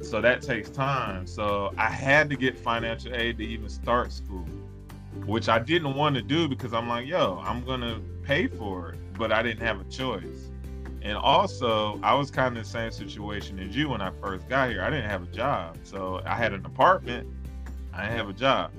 So 0.00 0.20
that 0.20 0.42
takes 0.42 0.68
time. 0.68 1.26
So 1.26 1.72
I 1.78 1.88
had 1.88 2.28
to 2.30 2.36
get 2.36 2.58
financial 2.58 3.14
aid 3.14 3.38
to 3.38 3.44
even 3.44 3.68
start 3.68 4.12
school, 4.12 4.46
which 5.26 5.48
I 5.48 5.58
didn't 5.58 5.94
want 5.94 6.16
to 6.16 6.22
do 6.22 6.48
because 6.48 6.72
I'm 6.72 6.88
like, 6.88 7.06
yo, 7.06 7.40
I'm 7.44 7.64
gonna 7.64 8.00
pay 8.22 8.48
for 8.48 8.92
it, 8.92 8.98
but 9.16 9.32
I 9.32 9.42
didn't 9.42 9.64
have 9.64 9.80
a 9.80 9.84
choice. 9.84 10.50
And 11.02 11.16
also, 11.16 11.98
I 12.02 12.14
was 12.14 12.30
kind 12.30 12.56
of 12.56 12.64
the 12.64 12.68
same 12.68 12.92
situation 12.92 13.58
as 13.58 13.76
you 13.76 13.88
when 13.88 14.00
I 14.00 14.10
first 14.20 14.48
got 14.48 14.70
here. 14.70 14.82
I 14.82 14.90
didn't 14.90 15.10
have 15.10 15.24
a 15.24 15.32
job, 15.32 15.76
so 15.82 16.22
I 16.24 16.36
had 16.36 16.52
an 16.52 16.64
apartment. 16.64 17.28
I 17.92 18.02
didn't 18.02 18.18
have 18.18 18.28
a 18.28 18.32
job, 18.32 18.70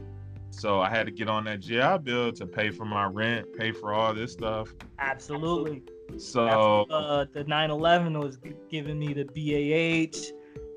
so 0.53 0.79
I 0.81 0.89
had 0.89 1.05
to 1.07 1.11
get 1.11 1.27
on 1.27 1.45
that 1.45 1.59
GI 1.61 1.97
bill 2.03 2.31
to 2.33 2.45
pay 2.45 2.69
for 2.69 2.85
my 2.85 3.05
rent, 3.05 3.47
pay 3.57 3.71
for 3.71 3.93
all 3.93 4.13
this 4.13 4.31
stuff. 4.33 4.73
Absolutely. 4.99 5.83
So 6.17 6.85
uh, 6.89 7.25
the 7.33 7.43
9/11 7.43 8.21
was 8.21 8.37
giving 8.69 8.99
me 8.99 9.13
the 9.13 9.25
BAH, 9.25 10.17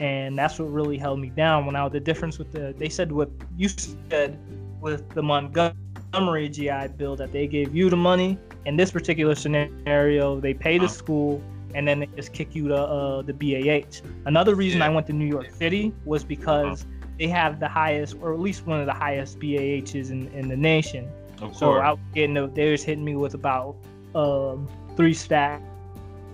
and 0.00 0.38
that's 0.38 0.58
what 0.58 0.72
really 0.72 0.96
held 0.96 1.20
me 1.20 1.30
down. 1.30 1.66
When 1.66 1.76
I 1.76 1.86
the 1.88 2.00
difference 2.00 2.38
with 2.38 2.52
the 2.52 2.74
they 2.76 2.88
said 2.88 3.12
what 3.12 3.30
you 3.56 3.68
said 3.68 4.38
with 4.80 5.08
the 5.10 5.22
Montgomery 5.22 6.48
GI 6.48 6.88
Bill 6.96 7.16
that 7.16 7.32
they 7.32 7.46
gave 7.46 7.74
you 7.74 7.90
the 7.90 7.96
money. 7.96 8.38
In 8.64 8.76
this 8.76 8.90
particular 8.90 9.34
scenario, 9.34 10.40
they 10.40 10.54
pay 10.54 10.78
the 10.78 10.86
Uh-huh. 10.86 10.94
school 10.94 11.42
and 11.74 11.86
then 11.86 12.00
they 12.00 12.06
just 12.16 12.32
kick 12.32 12.54
you 12.54 12.68
to 12.68 12.76
uh, 12.76 13.22
the 13.22 13.34
BAH. 13.34 14.00
Another 14.24 14.54
reason 14.54 14.80
I 14.80 14.88
went 14.88 15.06
to 15.08 15.12
New 15.12 15.26
York 15.26 15.50
City 15.50 15.92
was 16.06 16.24
because 16.24 16.86
they 17.18 17.28
have 17.28 17.60
the 17.60 17.68
highest, 17.68 18.16
or 18.20 18.32
at 18.32 18.40
least 18.40 18.66
one 18.66 18.80
of 18.80 18.86
the 18.86 18.92
highest 18.92 19.38
BAHs 19.40 20.10
in, 20.10 20.28
in 20.28 20.48
the 20.48 20.56
nation. 20.56 21.08
of 21.34 21.40
course. 21.40 21.58
So 21.58 21.72
I 21.74 21.90
was 21.92 22.00
getting 22.14 22.34
the, 22.34 22.46
they 22.48 22.70
was 22.70 22.82
hitting 22.82 23.04
me 23.04 23.16
with 23.16 23.34
about 23.34 23.76
um, 24.14 24.68
three 24.96 25.14
stacks 25.14 25.62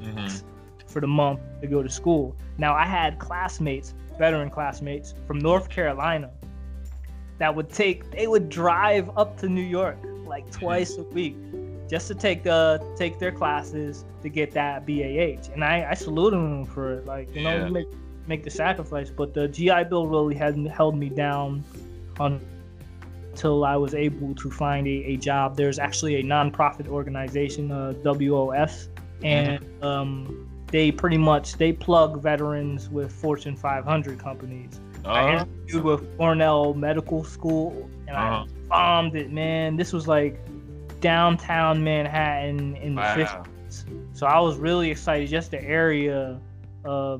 Mhm. 0.02 0.42
for 0.86 1.00
the 1.00 1.06
month 1.06 1.40
to 1.60 1.66
go 1.68 1.82
to 1.82 1.88
school. 1.88 2.34
Now 2.58 2.74
I 2.74 2.84
had 2.84 3.18
classmates 3.18 3.94
veteran 4.18 4.50
classmates 4.50 5.14
from 5.26 5.38
North 5.38 5.68
Carolina 5.68 6.30
that 7.38 7.54
would 7.54 7.70
take 7.70 8.10
they 8.10 8.26
would 8.26 8.48
drive 8.48 9.10
up 9.16 9.38
to 9.38 9.48
New 9.48 9.62
York 9.62 9.96
like 10.26 10.50
twice 10.50 10.96
a 10.98 11.02
week 11.04 11.36
just 11.88 12.08
to 12.08 12.14
take 12.14 12.46
uh 12.46 12.78
take 12.96 13.18
their 13.18 13.32
classes 13.32 14.04
to 14.22 14.28
get 14.28 14.52
that 14.52 14.86
BAH. 14.86 15.52
And 15.52 15.64
I, 15.64 15.88
I 15.90 15.94
salute 15.94 16.30
them 16.32 16.64
for 16.64 16.94
it. 16.98 17.06
Like, 17.06 17.34
you 17.34 17.42
know, 17.42 17.68
make 17.70 17.86
make 18.26 18.44
the 18.44 18.50
sacrifice. 18.50 19.11
But 19.11 19.35
the 19.35 19.48
GI 19.48 19.85
Bill 19.85 20.06
really 20.06 20.35
hadn't 20.35 20.66
held 20.66 20.96
me 20.96 21.08
down 21.08 21.64
on 22.18 22.40
until 23.32 23.64
I 23.64 23.76
was 23.76 23.94
able 23.94 24.35
to 24.35 24.50
find 24.50 24.87
a, 24.87 24.90
a 24.90 25.16
job. 25.16 25.56
There's 25.56 25.78
actually 25.78 26.16
a 26.16 26.22
nonprofit 26.22 26.88
organization, 26.88 27.70
uh, 27.72 27.94
WOS, 28.04 28.88
and 29.22 29.61
mm-hmm. 29.61 29.85
um, 29.85 30.50
they 30.66 30.92
pretty 30.92 31.18
much 31.18 31.54
they 31.54 31.72
plug 31.72 32.22
veterans 32.22 32.88
with 32.90 33.11
Fortune 33.11 33.56
500 33.56 34.18
companies. 34.18 34.80
Uh-huh. 35.04 35.12
I 35.12 35.32
interviewed 35.32 35.85
with 35.85 36.16
Cornell 36.18 36.74
Medical 36.74 37.24
School, 37.24 37.88
and 38.06 38.16
uh-huh. 38.16 38.44
I 38.44 38.68
bombed 38.68 39.16
it, 39.16 39.32
man. 39.32 39.76
This 39.76 39.92
was 39.92 40.06
like 40.06 40.38
downtown 41.00 41.82
Manhattan 41.82 42.76
in 42.76 42.94
the 42.94 43.00
wow. 43.00 43.16
50s. 43.16 43.85
So 44.12 44.26
I 44.26 44.38
was 44.38 44.56
really 44.58 44.90
excited. 44.90 45.28
Just 45.28 45.50
the 45.50 45.62
area. 45.62 46.38
Uh, 46.85 47.18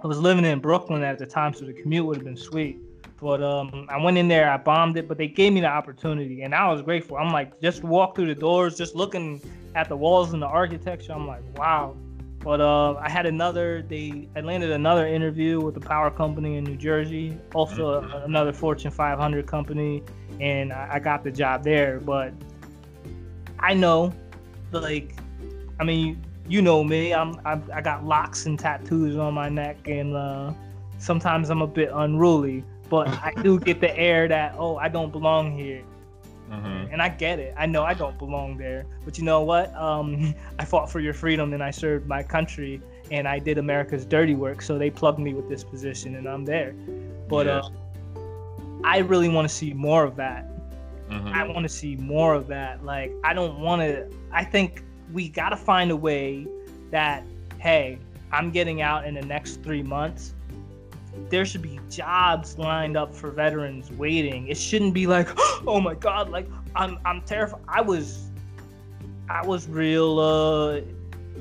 I 0.00 0.06
was 0.06 0.18
living 0.18 0.44
in 0.44 0.60
Brooklyn 0.60 1.02
at 1.02 1.18
the 1.18 1.26
time, 1.26 1.52
so 1.52 1.64
the 1.64 1.72
commute 1.72 2.06
would 2.06 2.16
have 2.16 2.24
been 2.24 2.36
sweet. 2.36 2.78
But 3.20 3.42
um, 3.42 3.86
I 3.88 4.00
went 4.00 4.16
in 4.16 4.28
there, 4.28 4.48
I 4.48 4.56
bombed 4.56 4.96
it, 4.96 5.08
but 5.08 5.18
they 5.18 5.26
gave 5.26 5.52
me 5.52 5.60
the 5.60 5.66
opportunity, 5.66 6.42
and 6.42 6.54
I 6.54 6.70
was 6.70 6.82
grateful. 6.82 7.16
I'm 7.16 7.32
like, 7.32 7.60
just 7.60 7.82
walk 7.82 8.14
through 8.14 8.32
the 8.32 8.40
doors, 8.40 8.76
just 8.76 8.94
looking 8.94 9.42
at 9.74 9.88
the 9.88 9.96
walls 9.96 10.32
and 10.32 10.40
the 10.40 10.46
architecture. 10.46 11.12
I'm 11.12 11.26
like, 11.26 11.42
wow. 11.58 11.96
But 12.38 12.60
uh, 12.60 12.94
I 12.94 13.10
had 13.10 13.26
another. 13.26 13.82
They 13.82 14.28
I 14.36 14.40
landed 14.40 14.70
another 14.70 15.08
interview 15.08 15.60
with 15.60 15.76
a 15.76 15.80
power 15.80 16.12
company 16.12 16.56
in 16.56 16.64
New 16.64 16.76
Jersey, 16.76 17.36
also 17.52 18.00
mm-hmm. 18.00 18.24
another 18.24 18.52
Fortune 18.52 18.92
500 18.92 19.48
company, 19.48 20.04
and 20.40 20.72
I, 20.72 20.88
I 20.92 20.98
got 21.00 21.24
the 21.24 21.32
job 21.32 21.64
there. 21.64 21.98
But 21.98 22.32
I 23.58 23.74
know, 23.74 24.14
like, 24.70 25.16
I 25.80 25.84
mean, 25.84 26.24
you 26.48 26.62
know 26.62 26.82
me. 26.82 27.14
I'm 27.14 27.40
I, 27.44 27.60
I 27.72 27.80
got 27.80 28.04
locks 28.04 28.46
and 28.46 28.58
tattoos 28.58 29.16
on 29.16 29.34
my 29.34 29.48
neck, 29.48 29.86
and 29.86 30.16
uh, 30.16 30.52
sometimes 30.98 31.50
I'm 31.50 31.62
a 31.62 31.66
bit 31.66 31.90
unruly 31.92 32.64
but 32.88 33.08
I 33.22 33.32
do 33.42 33.58
get 33.58 33.80
the 33.80 33.96
air 33.96 34.28
that 34.28 34.54
oh 34.58 34.76
I 34.76 34.88
don't 34.88 35.12
belong 35.12 35.56
here. 35.56 35.82
Mm-hmm. 36.50 36.92
And 36.92 37.02
I 37.02 37.10
get 37.10 37.38
it. 37.38 37.54
I 37.58 37.66
know 37.66 37.82
I 37.82 37.92
don't 37.92 38.18
belong 38.18 38.56
there. 38.56 38.86
But 39.04 39.18
you 39.18 39.24
know 39.24 39.42
what? 39.42 39.74
Um, 39.74 40.34
I 40.58 40.64
fought 40.64 40.90
for 40.90 40.98
your 40.98 41.12
freedom 41.12 41.52
and 41.52 41.62
I 41.62 41.70
served 41.70 42.06
my 42.06 42.22
country 42.22 42.80
and 43.10 43.28
I 43.28 43.38
did 43.38 43.58
America's 43.58 44.06
dirty 44.06 44.34
work. 44.34 44.62
So 44.62 44.78
they 44.78 44.88
plugged 44.88 45.18
me 45.18 45.34
with 45.34 45.46
this 45.50 45.62
position 45.62 46.14
and 46.14 46.26
I'm 46.26 46.46
there. 46.46 46.72
But 47.28 47.48
uh, 47.48 47.68
I 48.82 48.98
really 48.98 49.28
want 49.28 49.46
to 49.46 49.54
see 49.54 49.74
more 49.74 50.04
of 50.04 50.16
that. 50.16 50.48
Mm-hmm. 51.10 51.28
I 51.28 51.46
want 51.46 51.64
to 51.64 51.68
see 51.68 51.96
more 51.96 52.32
of 52.32 52.46
that. 52.46 52.82
Like, 52.82 53.12
I 53.24 53.34
don't 53.34 53.60
want 53.60 53.82
to. 53.82 54.08
I 54.32 54.42
think 54.42 54.82
we 55.12 55.28
got 55.28 55.50
to 55.50 55.56
find 55.56 55.90
a 55.90 55.96
way 55.96 56.46
that, 56.90 57.22
hey, 57.58 57.98
I'm 58.32 58.50
getting 58.50 58.82
out 58.82 59.06
in 59.06 59.14
the 59.14 59.24
next 59.24 59.62
three 59.62 59.82
months 59.82 60.34
there 61.30 61.44
should 61.44 61.62
be 61.62 61.78
jobs 61.90 62.58
lined 62.58 62.96
up 62.96 63.14
for 63.14 63.30
veterans 63.30 63.90
waiting. 63.92 64.48
It 64.48 64.56
shouldn't 64.56 64.94
be 64.94 65.06
like, 65.06 65.28
oh 65.66 65.80
my 65.80 65.94
god, 65.94 66.30
like 66.30 66.48
I'm 66.74 66.98
I'm 67.04 67.22
terrified. 67.22 67.60
I 67.68 67.80
was 67.80 68.30
I 69.28 69.46
was 69.46 69.68
real 69.68 70.18
uh 70.18 70.80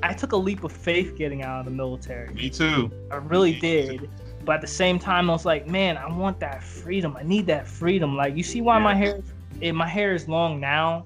I 0.03 0.13
took 0.13 0.31
a 0.31 0.37
leap 0.37 0.63
of 0.63 0.71
faith 0.71 1.15
getting 1.17 1.43
out 1.43 1.59
of 1.59 1.65
the 1.65 1.71
military. 1.71 2.33
Me 2.33 2.49
too. 2.49 2.91
I 3.11 3.15
really 3.15 3.53
Me 3.53 3.59
did. 3.59 3.99
Too. 3.99 4.09
But 4.45 4.55
at 4.55 4.61
the 4.61 4.67
same 4.67 4.99
time 4.99 5.29
I 5.29 5.33
was 5.33 5.45
like, 5.45 5.67
man, 5.67 5.97
I 5.97 6.07
want 6.07 6.39
that 6.39 6.63
freedom. 6.63 7.17
I 7.17 7.23
need 7.23 7.47
that 7.47 7.67
freedom. 7.67 8.15
Like 8.15 8.35
you 8.35 8.43
see 8.43 8.61
why 8.61 8.77
yeah. 8.77 8.83
my 8.83 8.95
hair 8.95 9.19
eh, 9.61 9.71
my 9.71 9.87
hair 9.87 10.13
is 10.13 10.27
long 10.27 10.59
now? 10.59 11.05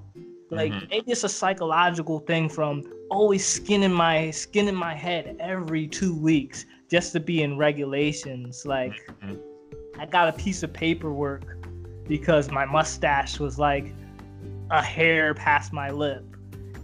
Like 0.52 0.72
mm-hmm. 0.72 0.86
maybe 0.90 1.12
it's 1.12 1.24
a 1.24 1.28
psychological 1.30 2.18
thing 2.20 2.48
from 2.48 2.84
always 3.10 3.44
skinning 3.44 3.92
my 3.92 4.30
skinning 4.30 4.74
my 4.74 4.94
head 4.94 5.36
every 5.40 5.88
two 5.88 6.14
weeks 6.14 6.66
just 6.90 7.12
to 7.14 7.20
be 7.20 7.42
in 7.42 7.56
regulations. 7.56 8.66
Like 8.66 8.92
mm-hmm. 9.22 9.36
I 9.98 10.04
got 10.04 10.28
a 10.28 10.32
piece 10.32 10.62
of 10.62 10.70
paperwork 10.70 11.56
because 12.06 12.50
my 12.50 12.66
mustache 12.66 13.40
was 13.40 13.58
like 13.58 13.94
a 14.70 14.82
hair 14.82 15.32
past 15.32 15.72
my 15.72 15.90
lip. 15.90 16.22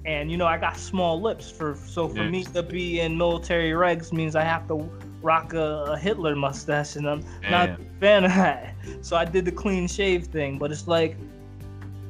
And 0.07 0.31
you 0.31 0.39
know, 0.39 0.47
I 0.47 0.57
got 0.57 0.79
small 0.79 1.21
lips 1.21 1.51
for 1.51 1.77
so 1.87 2.09
for 2.09 2.25
me 2.25 2.45
to 2.45 2.63
be 2.63 3.01
in 3.01 3.19
military 3.19 3.73
regs 3.73 4.15
means 4.15 4.35
I 4.35 4.45
have 4.45 4.67
to 4.69 4.91
rock 5.21 5.53
a, 5.53 5.85
a 5.91 5.99
Hitler 5.99 6.35
mustache 6.35 6.97
and 6.97 7.07
I'm 7.07 7.23
Damn. 7.43 7.51
not 7.51 7.69
a 7.69 7.79
fan 8.01 8.25
of 8.25 8.31
that. 8.31 8.75
So 9.03 9.15
I 9.15 9.27
did 9.27 9.45
the 9.45 9.53
clean 9.53 9.87
shave 9.87 10.29
thing, 10.29 10.57
but 10.57 10.73
it's 10.73 10.89
like 10.89 11.19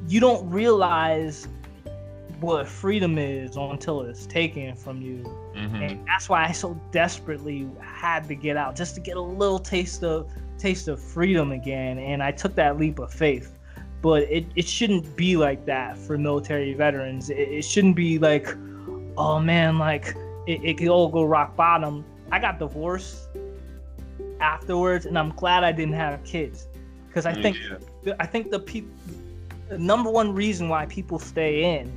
you 0.09 0.19
don't 0.19 0.49
realize 0.49 1.47
what 2.39 2.67
freedom 2.67 3.17
is 3.17 3.55
until 3.55 4.01
it's 4.01 4.25
taken 4.25 4.75
from 4.75 5.01
you. 5.01 5.23
Mm-hmm. 5.55 5.75
And 5.75 6.07
that's 6.07 6.27
why 6.27 6.45
I 6.45 6.51
so 6.51 6.79
desperately 6.91 7.69
had 7.79 8.27
to 8.27 8.35
get 8.35 8.57
out 8.57 8.75
just 8.75 8.95
to 8.95 9.01
get 9.01 9.17
a 9.17 9.21
little 9.21 9.59
taste 9.59 10.03
of 10.03 10.31
taste 10.57 10.87
of 10.87 10.99
freedom 11.01 11.51
again. 11.51 11.99
And 11.99 12.23
I 12.23 12.31
took 12.31 12.55
that 12.55 12.79
leap 12.79 12.97
of 12.99 13.13
faith. 13.13 13.55
But 14.01 14.23
it, 14.23 14.45
it 14.55 14.67
shouldn't 14.67 15.15
be 15.15 15.37
like 15.37 15.65
that 15.65 15.97
for 15.97 16.17
military 16.17 16.73
veterans. 16.73 17.29
It, 17.29 17.37
it 17.37 17.61
shouldn't 17.63 17.95
be 17.95 18.17
like, 18.17 18.47
oh 19.17 19.39
man, 19.39 19.77
like 19.77 20.15
it, 20.47 20.63
it 20.63 20.77
could 20.77 20.87
all 20.87 21.09
go 21.09 21.23
rock 21.23 21.55
bottom. 21.55 22.03
I 22.31 22.39
got 22.39 22.57
divorced 22.57 23.27
afterwards, 24.39 25.05
and 25.05 25.19
I'm 25.19 25.31
glad 25.31 25.63
I 25.63 25.71
didn't 25.71 25.95
have 25.95 26.23
kids 26.23 26.67
because 27.07 27.25
I 27.25 27.33
think 27.33 27.57
yeah. 28.03 28.13
I 28.19 28.25
think 28.25 28.49
the 28.49 28.59
people 28.59 28.91
the 29.69 29.77
number 29.77 30.09
one 30.09 30.33
reason 30.33 30.67
why 30.67 30.85
people 30.87 31.19
stay 31.19 31.77
in 31.77 31.91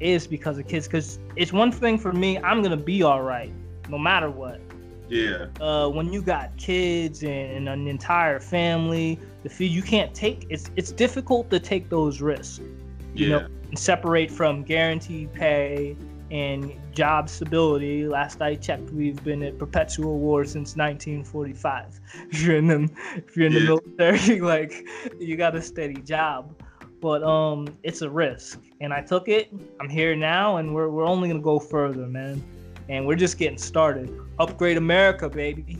is 0.00 0.26
because 0.26 0.58
of 0.58 0.66
kids. 0.66 0.86
Because 0.86 1.18
it's 1.36 1.52
one 1.52 1.72
thing 1.72 1.98
for 1.98 2.12
me, 2.12 2.38
I'm 2.38 2.62
gonna 2.62 2.76
be 2.76 3.02
all 3.02 3.22
right 3.22 3.52
no 3.88 3.98
matter 3.98 4.30
what. 4.30 4.60
Yeah. 5.08 5.46
Uh, 5.60 5.88
when 5.88 6.12
you 6.12 6.22
got 6.22 6.56
kids 6.56 7.22
and, 7.22 7.30
and 7.30 7.68
an 7.68 7.86
entire 7.86 8.40
family, 8.40 9.18
the 9.42 9.48
fee 9.48 9.66
you 9.66 9.82
can't 9.82 10.14
take. 10.14 10.46
It's 10.50 10.70
it's 10.76 10.92
difficult 10.92 11.50
to 11.50 11.60
take 11.60 11.88
those 11.88 12.20
risks. 12.20 12.60
You 13.14 13.26
yeah. 13.26 13.38
know, 13.38 13.46
and 13.68 13.78
separate 13.78 14.30
from 14.30 14.62
guaranteed 14.62 15.32
pay 15.32 15.96
and 16.30 16.72
job 16.92 17.28
stability. 17.28 18.08
Last 18.08 18.40
I 18.40 18.54
checked, 18.54 18.90
we've 18.90 19.22
been 19.22 19.42
at 19.42 19.58
perpetual 19.58 20.18
war 20.18 20.44
since 20.44 20.76
1945. 20.76 22.00
If 22.30 22.42
you're 22.42 22.56
in 22.56 22.66
the 22.68 22.88
if 23.16 23.36
you're 23.36 23.46
in 23.46 23.52
yeah. 23.52 23.58
the 23.58 23.64
military, 23.66 24.40
like 24.54 24.88
you 25.20 25.36
got 25.36 25.54
a 25.54 25.62
steady 25.62 26.00
job 26.00 26.54
but 27.02 27.22
um, 27.24 27.66
it's 27.82 28.00
a 28.00 28.08
risk, 28.08 28.60
and 28.80 28.92
I 28.92 29.02
took 29.02 29.28
it. 29.28 29.52
I'm 29.80 29.88
here 29.88 30.14
now, 30.14 30.58
and 30.58 30.72
we're 30.72 30.88
we're 30.88 31.04
only 31.04 31.28
gonna 31.28 31.40
go 31.42 31.58
further, 31.58 32.06
man. 32.06 32.42
And 32.88 33.06
we're 33.06 33.16
just 33.16 33.38
getting 33.38 33.58
started. 33.58 34.08
Upgrade 34.38 34.76
America, 34.76 35.28
baby. 35.28 35.76